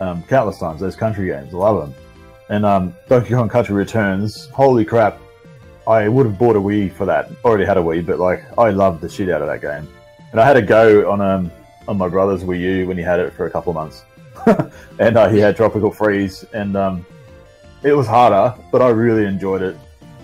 [0.00, 0.80] um, countless times.
[0.80, 2.02] Those country games, I love them.
[2.48, 5.20] And um, Donkey Kong Country Returns, holy crap!
[5.86, 7.30] I would have bought a Wii for that.
[7.44, 9.88] Already had a Wii, but like I loved the shit out of that game.
[10.32, 11.50] And I had a go on um
[11.86, 14.04] on my brother's Wii U when he had it for a couple of months,
[14.98, 17.06] and uh, he had Tropical Freeze, and um,
[17.82, 19.76] it was harder, but I really enjoyed it.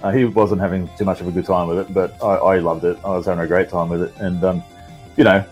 [0.02, 2.58] Uh, he wasn't having too much of a good time with it, but I, I
[2.58, 2.98] loved it.
[3.02, 4.62] I was having a great time with it, and um,
[5.16, 5.42] you know,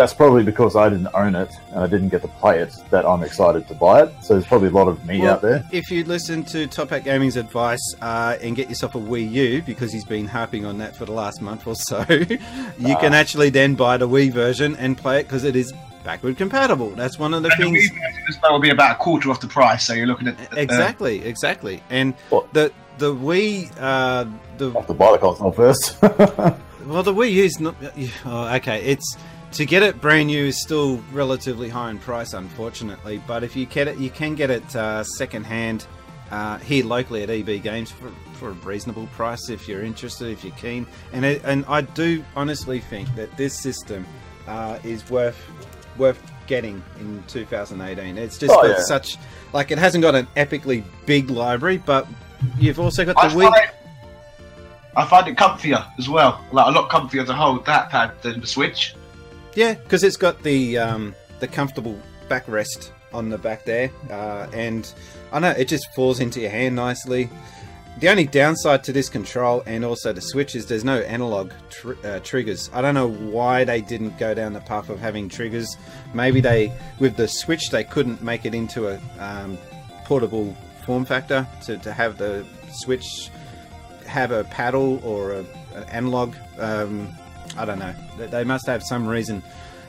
[0.00, 3.04] that's probably because I didn't own it and I didn't get to play it that
[3.04, 4.14] I'm excited to buy it.
[4.22, 5.62] So there's probably a lot of me Well, out there.
[5.72, 9.62] If you listen to Top Hat Gaming's advice uh, and get yourself a Wii U,
[9.62, 13.50] because he's been harping on that for the last month or so, you can actually
[13.50, 15.70] then buy the Wii version and play it because it is
[16.02, 16.88] backward compatible.
[16.90, 17.90] That's one of the And the things.
[17.90, 20.28] Wii version as well will be about a quarter off the price, so you're looking
[20.28, 21.82] at uh, Exactly, exactly.
[21.90, 22.50] And What?
[22.54, 24.24] the the Wii, uh,
[24.56, 25.98] the I have to buy the console first.
[26.86, 27.76] Well, the Wii U's not.
[28.24, 29.16] Oh, okay, it's
[29.52, 33.20] to get it brand new is still relatively high in price, unfortunately.
[33.26, 35.86] But if you get it, you can get it uh, second hand
[36.30, 40.44] uh, here locally at EB Games for, for a reasonable price if you're interested, if
[40.44, 40.86] you're keen.
[41.12, 44.06] And it, and I do honestly think that this system
[44.46, 45.36] uh, is worth
[45.98, 48.16] worth getting in 2018.
[48.16, 48.82] It's just Oh, got yeah.
[48.84, 49.16] such
[49.52, 52.06] like it hasn't got an epically big library, but
[52.58, 53.52] you've also got the Wii.
[54.96, 58.40] I find it comfier as well, like a lot comfier to hold that pad than
[58.40, 58.94] the Switch.
[59.54, 64.92] Yeah, because it's got the um, the comfortable backrest on the back there, uh, and
[65.32, 67.28] I know it just falls into your hand nicely.
[67.98, 71.94] The only downside to this control and also the switch is there's no analog tr-
[72.02, 72.70] uh, triggers.
[72.72, 75.76] I don't know why they didn't go down the path of having triggers.
[76.14, 79.58] Maybe they, with the switch, they couldn't make it into a um,
[80.06, 83.30] portable form factor to, to have the switch
[84.06, 85.40] have a paddle or a,
[85.74, 86.34] an analog.
[86.58, 87.08] Um,
[87.56, 87.94] I don't know.
[88.18, 89.42] They- They must have some reason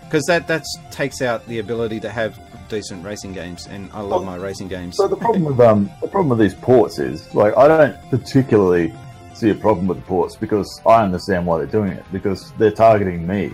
[0.06, 2.38] because that that takes out the ability to have
[2.70, 4.98] decent racing games, and I love my racing games.
[4.98, 8.94] so the problem with um the problem with these ports is like I don't particularly
[9.34, 12.72] see a problem with the ports because I understand why they're doing it because they're
[12.72, 13.52] targeting me.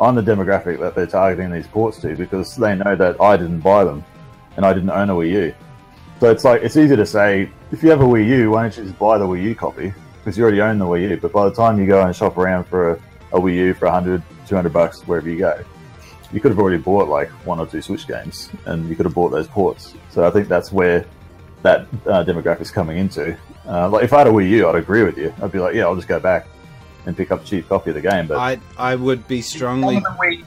[0.00, 3.60] I'm the demographic that they're targeting these ports to because they know that I didn't
[3.60, 4.04] buy them
[4.56, 5.54] and I didn't own a Wii U.
[6.20, 8.76] So it's like it's easy to say if you have a Wii U, why don't
[8.76, 11.16] you just buy the Wii U copy because you already own the Wii U.
[11.20, 12.98] But by the time you go and shop around for a,
[13.32, 15.62] a Wii U for 100, 200 bucks wherever you go,
[16.32, 19.14] you could have already bought like one or two Switch games, and you could have
[19.14, 19.94] bought those ports.
[20.10, 21.04] So I think that's where
[21.62, 23.36] that uh, demographic's coming into.
[23.66, 25.32] Uh, like if I had a Wii U, I'd agree with you.
[25.42, 26.46] I'd be like, yeah, I'll just go back
[27.06, 28.26] and pick up a cheap copy of the game.
[28.26, 29.96] But I I would be strongly.
[29.96, 30.44] the Wii,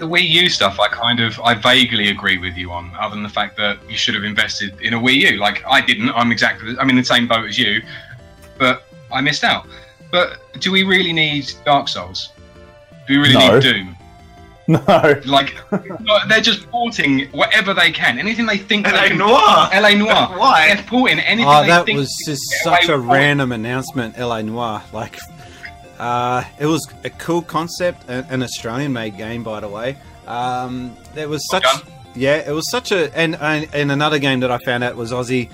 [0.00, 3.22] The Wii U stuff, I kind of, I vaguely agree with you on, other than
[3.22, 5.36] the fact that you should have invested in a Wii U.
[5.38, 6.10] Like I didn't.
[6.10, 6.76] I'm exactly.
[6.78, 7.82] I'm in the same boat as you,
[8.58, 9.66] but I missed out.
[10.10, 12.30] But do we really need Dark Souls?
[13.06, 13.54] Do we really No.
[13.54, 13.94] need Doom?
[14.68, 15.56] no, Like
[16.28, 18.84] they're just porting whatever they can, anything they think.
[18.86, 19.70] they LA can- Noir.
[19.72, 20.28] LA Noire.
[20.38, 20.74] Why?
[20.74, 24.42] They're porting anything Oh, they that think was they just such a random announcement, LA
[24.42, 24.82] Noire.
[24.92, 25.18] Like,
[25.98, 29.96] uh, it was a cool concept, an, an Australian-made game, by the way.
[30.26, 31.80] Um, there was such, done.
[32.14, 35.12] yeah, it was such a, and, and and another game that I found out was
[35.12, 35.48] Aussie,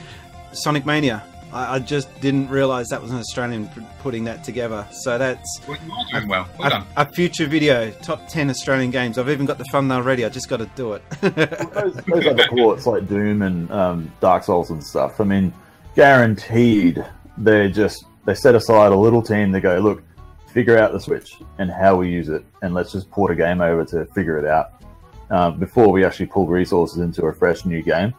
[0.52, 1.22] Sonic Mania.
[1.54, 4.86] I, I just didn't realise that was an Australian putting that together.
[4.90, 6.48] So that's Well, you are doing well.
[6.58, 6.86] Well a, done.
[6.96, 9.16] a future video, top ten Australian games.
[9.16, 10.24] I've even got the thumbnail ready.
[10.24, 11.02] I just got to do it.
[11.20, 15.20] those, those other ports like Doom and um, Dark Souls and stuff.
[15.20, 15.54] I mean,
[15.94, 17.04] guaranteed
[17.38, 20.02] they just they set aside a little team to go look,
[20.52, 23.60] figure out the Switch and how we use it, and let's just port a game
[23.60, 24.82] over to figure it out
[25.30, 28.12] um, before we actually pull resources into a fresh new game.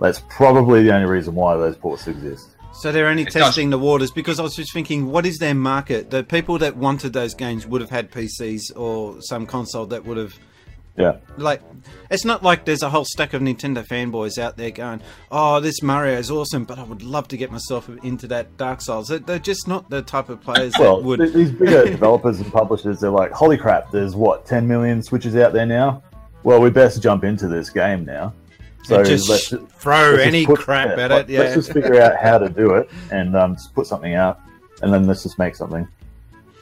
[0.00, 2.50] That's probably the only reason why those ports exist.
[2.80, 5.54] So they're only It testing the waters because I was just thinking, what is their
[5.54, 6.10] market?
[6.10, 10.16] The people that wanted those games would have had PCs or some console that would
[10.18, 10.34] have
[10.98, 11.60] Yeah, like.
[12.10, 15.00] It's not like there's a whole stack of Nintendo fanboys out there going,
[15.30, 18.80] "Oh, this Mario is awesome," but I would love to get myself into that Dark
[18.80, 19.08] Souls.
[19.08, 21.34] They're- They're just not the type of players well, that would.
[21.34, 25.52] these bigger developers and publishers, they're like, holy crap, there's what, 10 million Switches out
[25.52, 26.02] there now?
[26.44, 28.32] Well, we best jump into this game now.
[28.86, 31.32] So and just let's throw let's just any put- crap yeah, at let- it.
[31.32, 31.38] Yeah.
[31.40, 34.40] Let's just figure out how to do it and um, just put something out,
[34.82, 35.86] and then let's just make something.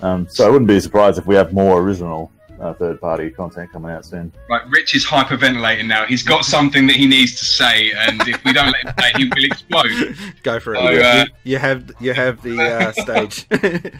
[0.00, 3.90] Um, so I wouldn't be surprised if we have more original uh, third-party content coming
[3.90, 4.32] out soon.
[4.48, 6.06] Right, Rich is hyperventilating now.
[6.06, 9.12] He's got something that he needs to say, and if we don't let him say,
[9.16, 10.16] he will explode.
[10.42, 10.78] Go for it.
[10.78, 13.46] So, You- uh, you have you have the uh, stage.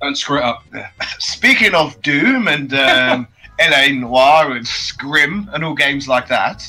[0.00, 0.64] Don't screw it up.
[1.18, 3.28] Speaking of Doom and um,
[3.60, 6.64] LA Noire and Skyrim and all games like that,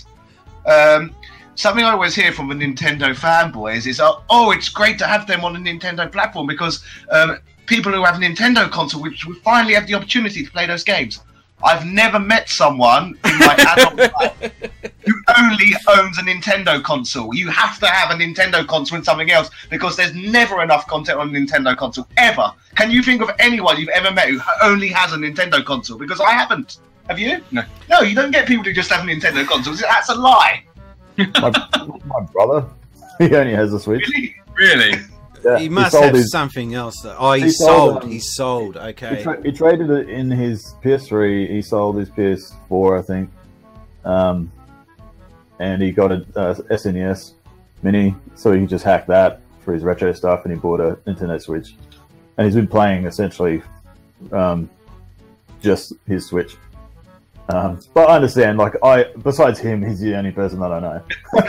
[0.66, 1.16] um,
[1.56, 5.28] something I always hear from the Nintendo fanboys is, uh, "Oh, it's great to have
[5.28, 9.36] them on a Nintendo platform because um, people who have a Nintendo console, which will
[9.36, 11.20] finally have the opportunity to play those games."
[11.64, 14.52] I've never met someone in my adult life
[15.06, 17.34] who only owns a Nintendo console.
[17.34, 21.20] You have to have a Nintendo console and something else because there's never enough content
[21.20, 22.52] on a Nintendo console ever.
[22.76, 25.98] Can you think of anyone you've ever met who only has a Nintendo console?
[25.98, 26.80] Because I haven't.
[27.10, 27.42] Have you?
[27.52, 27.64] No.
[27.90, 29.82] No, you don't get people who just have Nintendo consoles.
[29.82, 30.64] That's a lie.
[31.18, 31.52] My,
[32.06, 32.66] my brother,
[33.20, 34.08] he only has a Switch.
[34.10, 34.36] Really?
[34.56, 35.00] Really?
[35.44, 37.02] Yeah, he must sold have his- something else.
[37.02, 38.04] That, oh, he, He sold, sold.
[38.04, 38.76] um, he sold.
[38.76, 39.22] He, Okay.
[39.24, 41.50] tra- he traded it in his PS3.
[41.50, 43.30] He sold his PS4, I think,
[44.06, 44.50] um,
[45.60, 47.34] and he got a uh, SNES
[47.84, 51.40] Mini, so he just hacked that for his retro stuff, and he bought a Nintendo
[51.42, 51.76] Switch,
[52.38, 53.62] and he's been playing essentially
[54.32, 54.70] um,
[55.62, 56.56] just his Switch.
[57.54, 61.02] Um, but I understand, like I, besides him, he's the only person that I know.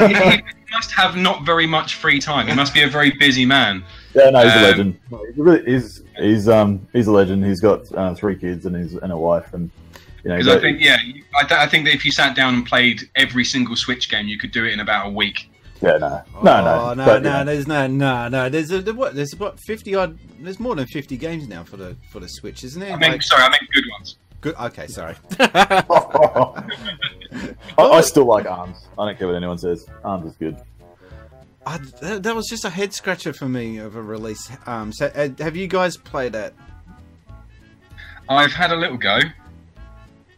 [0.08, 0.42] he
[0.72, 2.46] must have not very much free time.
[2.48, 3.84] He must be a very busy man.
[4.14, 4.98] Yeah, no, he's a Um, legend.
[5.10, 7.44] No, He's, really, he's he's um he's a legend.
[7.44, 9.70] He's got uh, three kids and he's and a wife, and
[10.24, 10.36] you know.
[10.38, 10.96] Because I think, yeah,
[11.36, 14.26] I, th- I think that if you sat down and played every single Switch game,
[14.28, 15.50] you could do it in about a week.
[15.80, 18.48] yeah, no, no, no, Oh, no, but, no, you know, there's no, no, no.
[18.48, 19.14] There's a there- what?
[19.14, 20.18] There's about fifty odd.
[20.40, 22.92] There's more than fifty games now for the for the Switch, isn't there?
[22.92, 24.18] I mean, Like, sorry, I meant good ones.
[24.44, 24.54] Good.
[24.56, 25.16] Okay, sorry.
[25.40, 26.64] I,
[27.78, 28.76] I still like Arms.
[28.98, 29.86] I don't care what anyone says.
[30.04, 30.56] Arms is good.
[31.66, 34.52] I, that, that was just a head scratcher for me of a release.
[34.66, 36.54] Um, so uh, have you guys played it?
[38.28, 39.18] I've had a little go.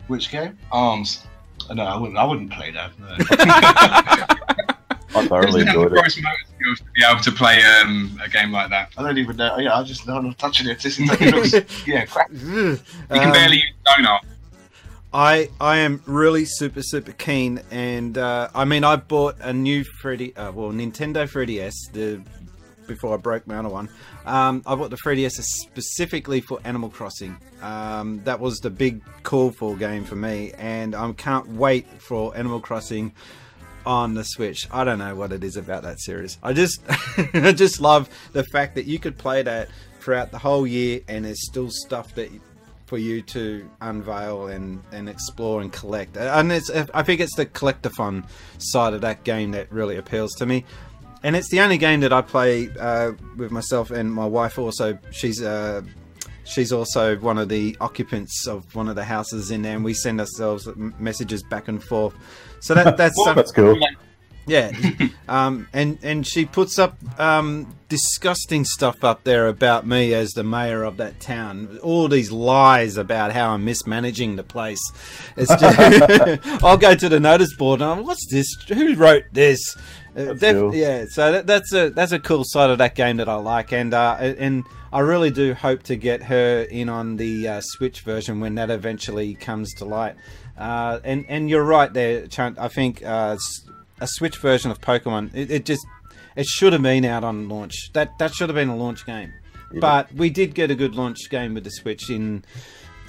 [0.07, 0.57] Which game?
[0.71, 1.27] Arms.
[1.75, 2.17] No, I wouldn't.
[2.17, 2.93] I wouldn't play that.
[2.99, 3.17] no.
[5.21, 5.99] I thoroughly Doesn't have the enjoyed it.
[6.67, 8.91] Gross skills to be able to play um, a game like that.
[8.99, 9.59] I don't even know.
[9.59, 10.81] Yeah, I just know I'm not touching it.
[10.81, 12.31] This is, looks, yeah, crap.
[12.33, 12.79] You
[13.11, 14.21] can Um, barely use donut.
[15.13, 19.85] I I am really super super keen, and uh, I mean I bought a new
[20.03, 22.23] 3D, uh, well Nintendo 3DS the
[22.87, 23.89] before I broke my other one.
[24.27, 27.37] Um, I bought the 3DS specifically for Animal Crossing.
[27.63, 32.37] Um, that was the big call for game for me, and I can't wait for
[32.37, 33.13] Animal Crossing
[33.87, 34.69] on the Switch.
[34.71, 36.39] I don't know what it is about that series.
[36.43, 36.83] I just
[37.35, 39.69] I just love the fact that you could play that
[40.01, 42.31] throughout the whole year, and there's still stuff that
[42.87, 46.17] for you to unveil and, and explore and collect.
[46.17, 48.25] And it's I think it's the collectathon
[48.59, 50.65] side of that game that really appeals to me.
[51.23, 54.59] And it's the only game that I play uh, with myself and my wife.
[54.59, 55.83] Also, she's uh,
[56.45, 59.95] she's also one of the occupants of one of the houses in there, and we
[59.95, 62.15] send ourselves messages back and forth.
[62.67, 63.79] So that that's some- That's cool.
[64.49, 64.71] yeah,
[65.29, 70.43] um, and and she puts up um, disgusting stuff up there about me as the
[70.45, 71.79] mayor of that town.
[71.83, 74.81] All these lies about how I'm mismanaging the place.
[75.37, 78.47] It's just, I'll go to the notice board and I'm, what's this?
[78.69, 79.61] Who wrote this?
[80.17, 80.75] Uh, cool.
[80.75, 83.73] Yeah, so that, that's a that's a cool side of that game that I like,
[83.73, 88.01] and uh, and I really do hope to get her in on the uh, Switch
[88.01, 90.15] version when that eventually comes to light.
[90.59, 92.59] Uh, and and you're right there, Chunt.
[92.59, 93.69] I think uh, s-
[94.01, 95.87] a Switch version of Pokemon, it, it just
[96.35, 97.75] it should have been out on launch.
[97.93, 99.33] That that should have been a launch game.
[99.81, 102.45] But we did get a good launch game with the Switch in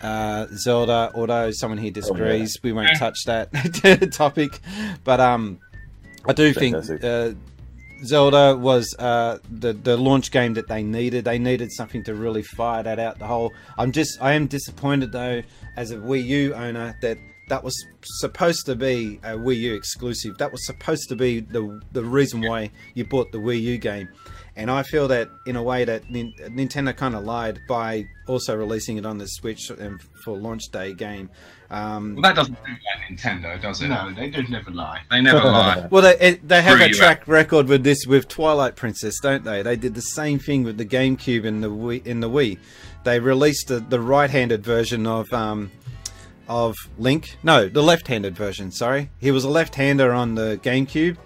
[0.01, 1.11] uh, Zelda.
[1.15, 4.59] Although someone here disagrees, we won't touch that topic.
[5.03, 5.59] But um,
[6.27, 7.01] I do Fantastic.
[7.01, 11.23] think uh, Zelda was uh, the the launch game that they needed.
[11.25, 13.19] They needed something to really fire that out.
[13.19, 13.53] The whole.
[13.77, 14.17] I'm just.
[14.21, 15.43] I am disappointed though,
[15.77, 17.17] as a Wii U owner, that
[17.47, 20.37] that was supposed to be a Wii U exclusive.
[20.37, 24.09] That was supposed to be the the reason why you bought the Wii U game.
[24.55, 28.55] And I feel that in a way that Nin- Nintendo kind of lied by also
[28.55, 31.29] releasing it on the Switch and for launch day game.
[31.69, 33.89] Um, Well, that doesn't do like Nintendo, does it?
[33.89, 35.01] No, they do never lie.
[35.11, 35.87] They never lie.
[35.91, 39.43] Well, they they have Screw a you, track record with this with Twilight Princess, don't
[39.43, 39.61] they?
[39.61, 42.03] They did the same thing with the GameCube and the Wii.
[42.07, 42.57] In the Wii,
[43.03, 45.71] they released the, the right-handed version of um,
[46.49, 47.37] of Link.
[47.43, 48.71] No, the left-handed version.
[48.71, 51.17] Sorry, he was a left-hander on the GameCube,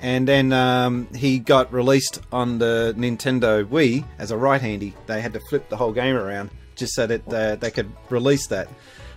[0.00, 4.94] and then um, he got released on the Nintendo Wii as a right-handy.
[5.06, 8.46] They had to flip the whole game around just so that uh, they could release
[8.48, 8.68] that,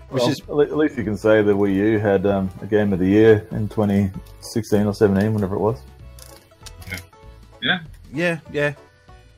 [0.10, 0.32] which Well,
[0.62, 3.08] is at least you can say the Wii U had um, a game of the
[3.08, 5.80] year in 2016 or 17, whenever it was.
[7.62, 7.80] Yeah.
[8.14, 8.74] Yeah, yeah.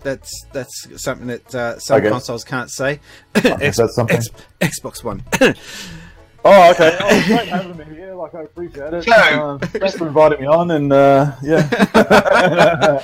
[0.02, 2.10] That's that's something that uh, some Okay.
[2.10, 3.00] consoles can't say.
[3.34, 4.18] guess that's something.
[4.18, 4.30] X-
[4.80, 5.24] Xbox One.
[6.46, 6.98] Oh, okay.
[7.00, 8.14] Oh, it's great having me here.
[8.16, 9.04] Like, I appreciate it.
[9.06, 13.02] So- Uh, thanks for inviting me on, and uh, yeah.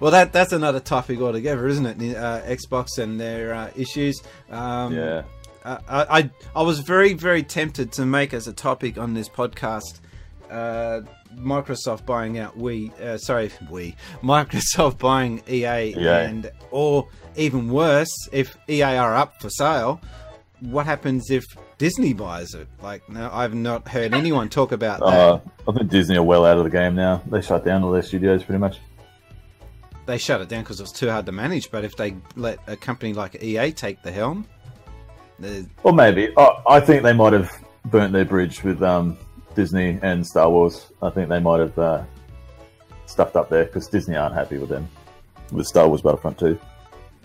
[0.00, 2.16] Well, that that's another topic altogether, isn't it?
[2.16, 4.20] Uh, Xbox and their uh, issues.
[4.50, 5.22] Um, yeah.
[5.64, 9.28] uh, I, I I was very very tempted to make as a topic on this
[9.28, 10.00] podcast.
[10.50, 11.02] Uh,
[11.36, 16.08] Microsoft buying out we uh, sorry we Microsoft buying EA EA.
[16.26, 20.00] and or even worse if EA are up for sale
[20.60, 21.44] what happens if
[21.78, 25.90] Disney buys it like no I've not heard anyone talk about that Uh, I think
[25.90, 27.22] Disney are well out of the game now.
[27.26, 28.78] They shut down all their studios pretty much.
[30.06, 32.58] they shut it down because it was too hard to manage but if they let
[32.66, 34.46] a company like EA take the helm
[35.40, 36.32] the- Or maybe.
[36.36, 37.50] Oh, I think they might have
[37.86, 39.16] burnt their bridge with um,
[39.56, 40.92] Disney and Star Wars.
[41.02, 42.04] I think they might have uh,
[43.06, 44.88] stuffed up there because Disney aren't happy with them.
[45.50, 46.56] With Star Wars Battlefront 2.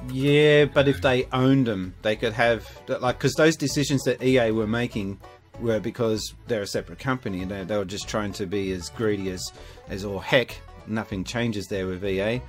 [0.08, 4.52] Yeah, but if they owned them, they could have like because those decisions that EA
[4.52, 5.20] were making
[5.60, 8.89] were because they're a separate company and they, they were just trying to be as
[8.89, 9.52] greedy as
[9.89, 10.60] as all heck.
[10.88, 12.41] Nothing changes there with EA.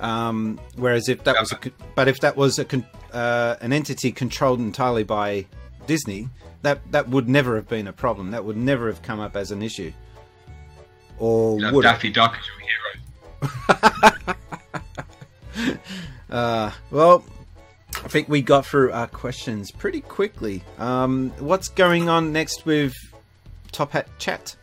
[0.00, 1.58] Um, whereas if that was a,
[1.94, 5.46] but if that was a con- uh, an entity controlled entirely by
[5.86, 6.28] Disney,
[6.62, 8.32] that that would never have been a problem.
[8.32, 9.92] That would never have come up as an issue.
[11.18, 11.82] Or You know, would?
[11.82, 13.50] Daffy Duck is your
[14.20, 14.34] hero.
[16.30, 17.24] Uh, well,
[18.04, 20.62] I think we got through our questions pretty quickly.
[20.78, 22.94] Um, what's going on next with
[23.72, 24.56] Top Hat Chat?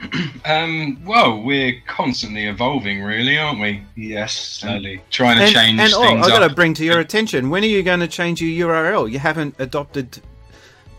[0.44, 3.82] Um, well, we're constantly evolving, really, aren't we?
[3.96, 4.32] Yes.
[4.32, 7.50] Slowly trying to And, change and oh, things I got to bring to your attention
[7.50, 9.10] when are you going to change your URL?
[9.10, 10.20] You haven't adopted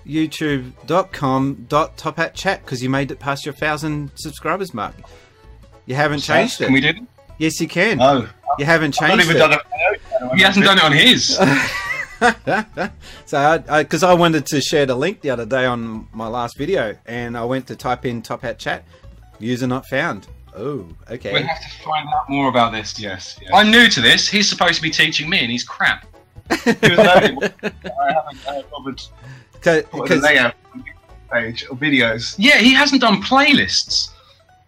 [0.05, 4.93] youtube.com dot top hat chat because you made it past your thousand subscribers mark.
[5.85, 6.65] You haven't changed it.
[6.65, 6.97] Can we do it?
[7.39, 7.97] Yes, you can.
[7.97, 8.27] No,
[8.59, 9.39] you haven't I've not changed even it.
[9.39, 10.35] done it.
[10.35, 11.25] He hasn't done it on his.
[13.25, 16.57] so I, because I, wanted to share the link the other day on my last
[16.57, 18.83] video, and I went to type in Top Hat Chat,
[19.39, 20.27] user not found.
[20.53, 21.31] Oh, okay.
[21.31, 22.99] We'll have to find out more about this.
[22.99, 23.49] Yes, yes.
[23.53, 24.27] I'm new to this.
[24.27, 26.05] He's supposed to be teaching me, and he's crap.
[26.65, 27.37] He was learning.
[27.43, 29.01] I haven't uh, bothered
[29.61, 30.55] put a Because layout
[31.31, 32.35] page or videos.
[32.37, 34.09] Yeah, he hasn't done playlists.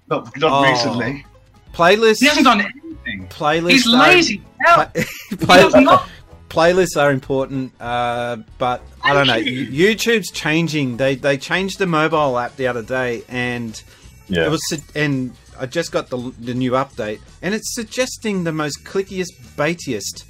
[0.07, 0.69] Not, not Oh.
[0.69, 1.25] recently.
[1.73, 3.27] Playlists, He hasn't done anything.
[3.29, 4.41] playlists, He's are- lazy.
[4.65, 5.35] Hell, Play- he
[5.71, 6.07] play- not.
[6.49, 9.35] playlists are important, uh, but I don't know.
[9.35, 9.65] You.
[9.95, 10.97] YouTube's changing.
[10.97, 13.81] They they changed the mobile app the other day, and
[14.27, 14.45] Yeah.
[14.45, 14.61] it was
[14.95, 20.25] and I just got the the new update, and it's suggesting the most clickiest, baitiest,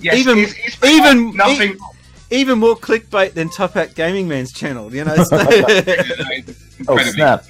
[0.00, 1.78] Yes, even it's, it's become even e- nothing.
[2.30, 4.94] even more clickbait than Top Hat Gaming Man's channel.
[4.94, 5.38] You know, so-
[6.88, 7.44] oh, snap.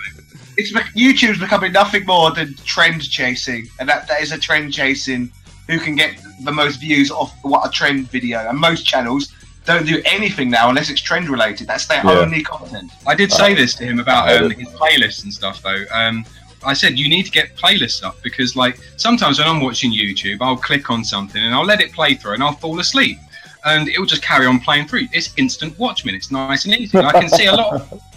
[0.56, 5.30] It's YouTube's becoming nothing more than trend chasing, and that, that is a trend chasing.
[5.68, 8.46] Who can get the most views off what a trend video?
[8.48, 9.32] And most channels
[9.64, 11.66] don't do anything now unless it's trend related.
[11.66, 12.18] That's their Yeah.
[12.18, 12.92] only content.
[13.06, 15.84] I did say this to him about um, his playlists and stuff, though.
[15.90, 16.24] Um,
[16.62, 20.38] I said you need to get playlists up because, like, sometimes when I'm watching YouTube,
[20.40, 23.18] I'll click on something and I'll let it play through, and I'll fall asleep,
[23.64, 25.08] and it will just carry on playing through.
[25.12, 26.98] It's instant watch minutes, nice and easy.
[26.98, 28.13] I can see a lot of people falling asleep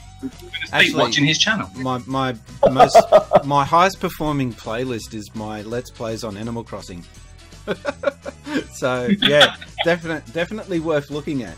[0.71, 1.69] Actually- watching his channel.
[1.75, 2.35] my my
[2.71, 2.97] most
[3.45, 7.03] my highest performing playlist is my Let's Plays on Animal Crossing.
[8.73, 9.55] so yeah,
[9.85, 11.55] definitely definitely worth looking at.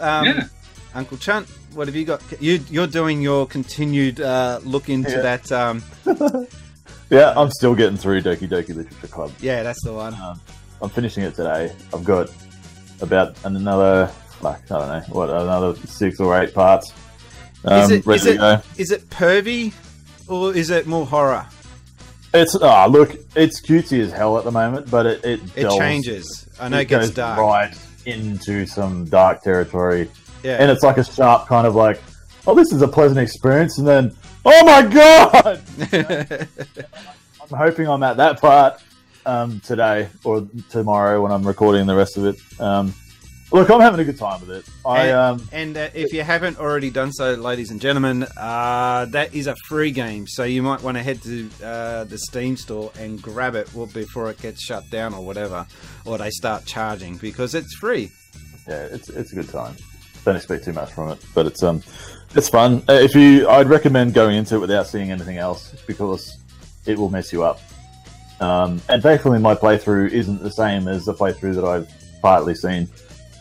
[0.00, 0.44] Um, Yeah.
[0.94, 2.22] Uncle Chunt, what have you got?
[2.40, 5.22] You you're doing your continued uh, look into Yeah.
[5.38, 5.52] that.
[5.52, 5.82] Um,
[7.10, 9.32] Yeah, I'm still getting through Doki Doki Literature Club.
[9.40, 10.14] yeah, that's the one.
[10.14, 10.40] Um,
[10.80, 11.70] I'm finishing it today.
[11.92, 12.30] I've got
[13.02, 16.94] about another, like, I don't know, what, another six or eight parts.
[17.64, 19.72] Um, is it is it is it pervy
[20.28, 21.46] or is it more horror?
[22.34, 25.76] It's, ah, look, it's cutesy as hell at the moment, but it, it, It delves-
[25.78, 26.48] changes.
[26.58, 27.38] I know it, gets goes dark.
[27.38, 30.10] right into some dark territory.
[30.42, 30.56] Yeah.
[30.58, 32.00] And it's like a sharp kind of like,
[32.46, 35.60] oh, this is a pleasant experience, and then, oh my god!
[37.52, 38.80] I'm hoping I'm at that part
[39.26, 42.36] um, today or tomorrow when I'm recording the rest of it.
[42.58, 42.94] Um,
[43.52, 44.64] look, I'm having a good time with it.
[44.84, 49.34] I um, And uh, if you haven't already done so, ladies and gentlemen, uh, that
[49.34, 50.26] is a free game.
[50.26, 54.30] So you might want to head to uh, the Steam store and grab it before
[54.30, 55.66] it gets shut down or whatever,
[56.04, 58.10] or they start charging because it's free.
[58.68, 59.74] yeah, it's it's a good time.
[60.24, 61.82] Don't expect too much from it, but it's um,
[62.34, 62.82] it's fun.
[62.88, 66.38] Uh, If you, I'd recommend going into it without seeing anything else because
[66.86, 67.60] it will mess you up.
[68.40, 71.88] Um, and thankfully, my playthrough isn't the same as the playthrough that I've
[72.22, 72.88] partly seen,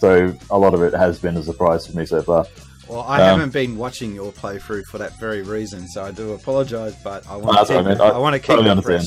[0.01, 2.47] so a lot of it has been a surprise for me so far.
[2.89, 6.33] Well, I Um, haven't been watching your playthrough for that very reason, so I do
[6.33, 8.03] apologise, but I want to keep, I.
[8.03, 9.05] I I want to keep totally it fresh.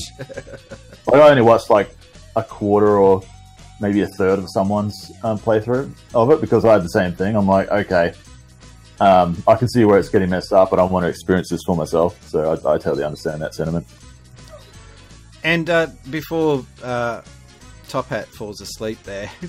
[1.05, 1.89] Like, I only watched like
[2.37, 3.21] a quarter or
[3.81, 7.35] maybe a third of someone's um, playthrough of it because I had the same thing.
[7.35, 8.13] I'm like, okay,
[9.01, 11.61] um, I can see where it's getting messed up, but I want to experience this
[11.65, 12.17] for myself.
[12.29, 13.85] So I, I totally understand that sentiment.
[15.43, 17.21] And uh, before uh,
[17.89, 19.29] Top Hat falls asleep there,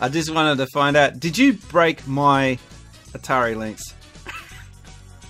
[0.00, 2.58] I just wanted to find out did you break my
[3.12, 3.94] Atari Lynx?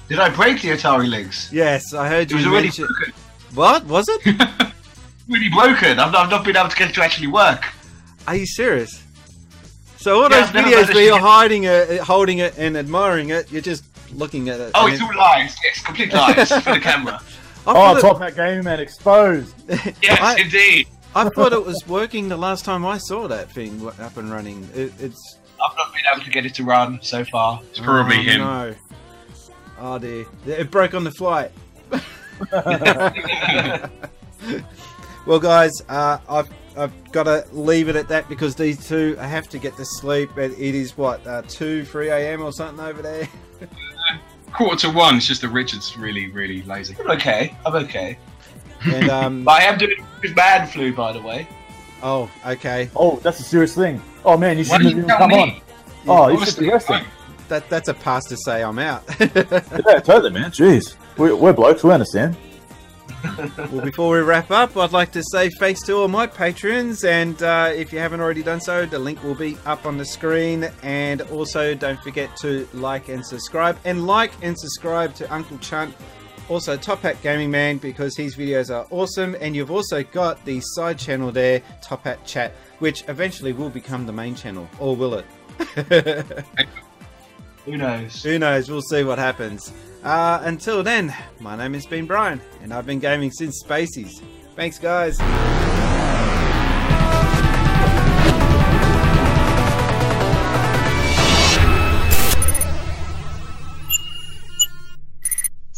[0.09, 1.53] Did I break the Atari Lynx?
[1.53, 2.87] Yes, I heard It you was already mention.
[2.87, 3.15] broken.
[3.55, 3.85] What?
[3.87, 4.73] Was it?
[5.29, 6.01] Really broken.
[6.01, 7.65] I've, I've not been able to get it to actually work.
[8.27, 9.03] Are you serious?
[9.97, 12.77] So all Yeah, those I've videos where you're get- hiding it, uh, holding it, and
[12.77, 14.73] admiring it, you're just looking at it.
[14.75, 15.57] Oh, and it's it- all lies.
[15.63, 17.23] Yes, complete lies for the camera.
[17.67, 19.55] I Oh, thought it- Top Hat Gaming Man exposed.
[20.03, 20.89] Yes, I- indeed.
[21.15, 24.69] I thought it was working the last time I saw that thing up and running.
[24.75, 27.61] It, it's I've not been able to get it to run so far.
[27.71, 28.41] It's probably oh, him.
[28.41, 28.75] No.
[29.79, 31.51] Oh dear, it broke on the flight.
[35.27, 39.27] well, guys, uh, I've I've got to leave it at that because these two I
[39.27, 40.37] have to get to sleep.
[40.39, 42.43] It, it is what uh, two, three a.m.
[42.43, 43.29] or something over there.
[44.53, 45.17] Quarter to one.
[45.17, 46.95] It's just that Richard's really, really lazy.
[47.01, 47.57] I'm okay.
[47.65, 48.19] I'm okay.
[48.87, 51.47] And um, But I am doing with man flu, by the way.
[52.03, 54.01] oh, okay, Oh, that's a serious thing.
[54.25, 55.41] Oh man, you shouldn't have even come me?
[55.41, 55.61] on.
[56.09, 57.05] Oh, you should Honestly, be resting.
[57.49, 59.03] that that's a pass to say I'm out.
[59.21, 60.51] Yeah, totally, man.
[60.51, 61.83] Jeez, we're, we're blokes.
[61.85, 62.37] We understand.
[63.71, 67.41] Well, before we wrap up, I'd like to say thanks to all my patrons, and
[67.41, 70.69] uh, if you haven't already done so, the link will be up on the screen.
[70.83, 75.95] And also, don't forget to like and subscribe, and like and subscribe to Uncle Chunt,
[76.49, 79.37] also Top Hat Gaming Man, because his videos are awesome.
[79.41, 84.07] And you've also got the side channel there, Top Hat Chat, which eventually will become
[84.07, 85.27] the main channel, or will it?
[87.65, 88.23] Who knows?
[88.23, 88.71] Who knows?
[88.71, 89.73] We'll see what happens.
[90.03, 94.21] Uh, until then, my name has been Brian, and I've been gaming since Spacies.
[94.57, 95.19] Thanks, guys.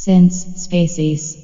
[0.05, 1.44] Since Spacies.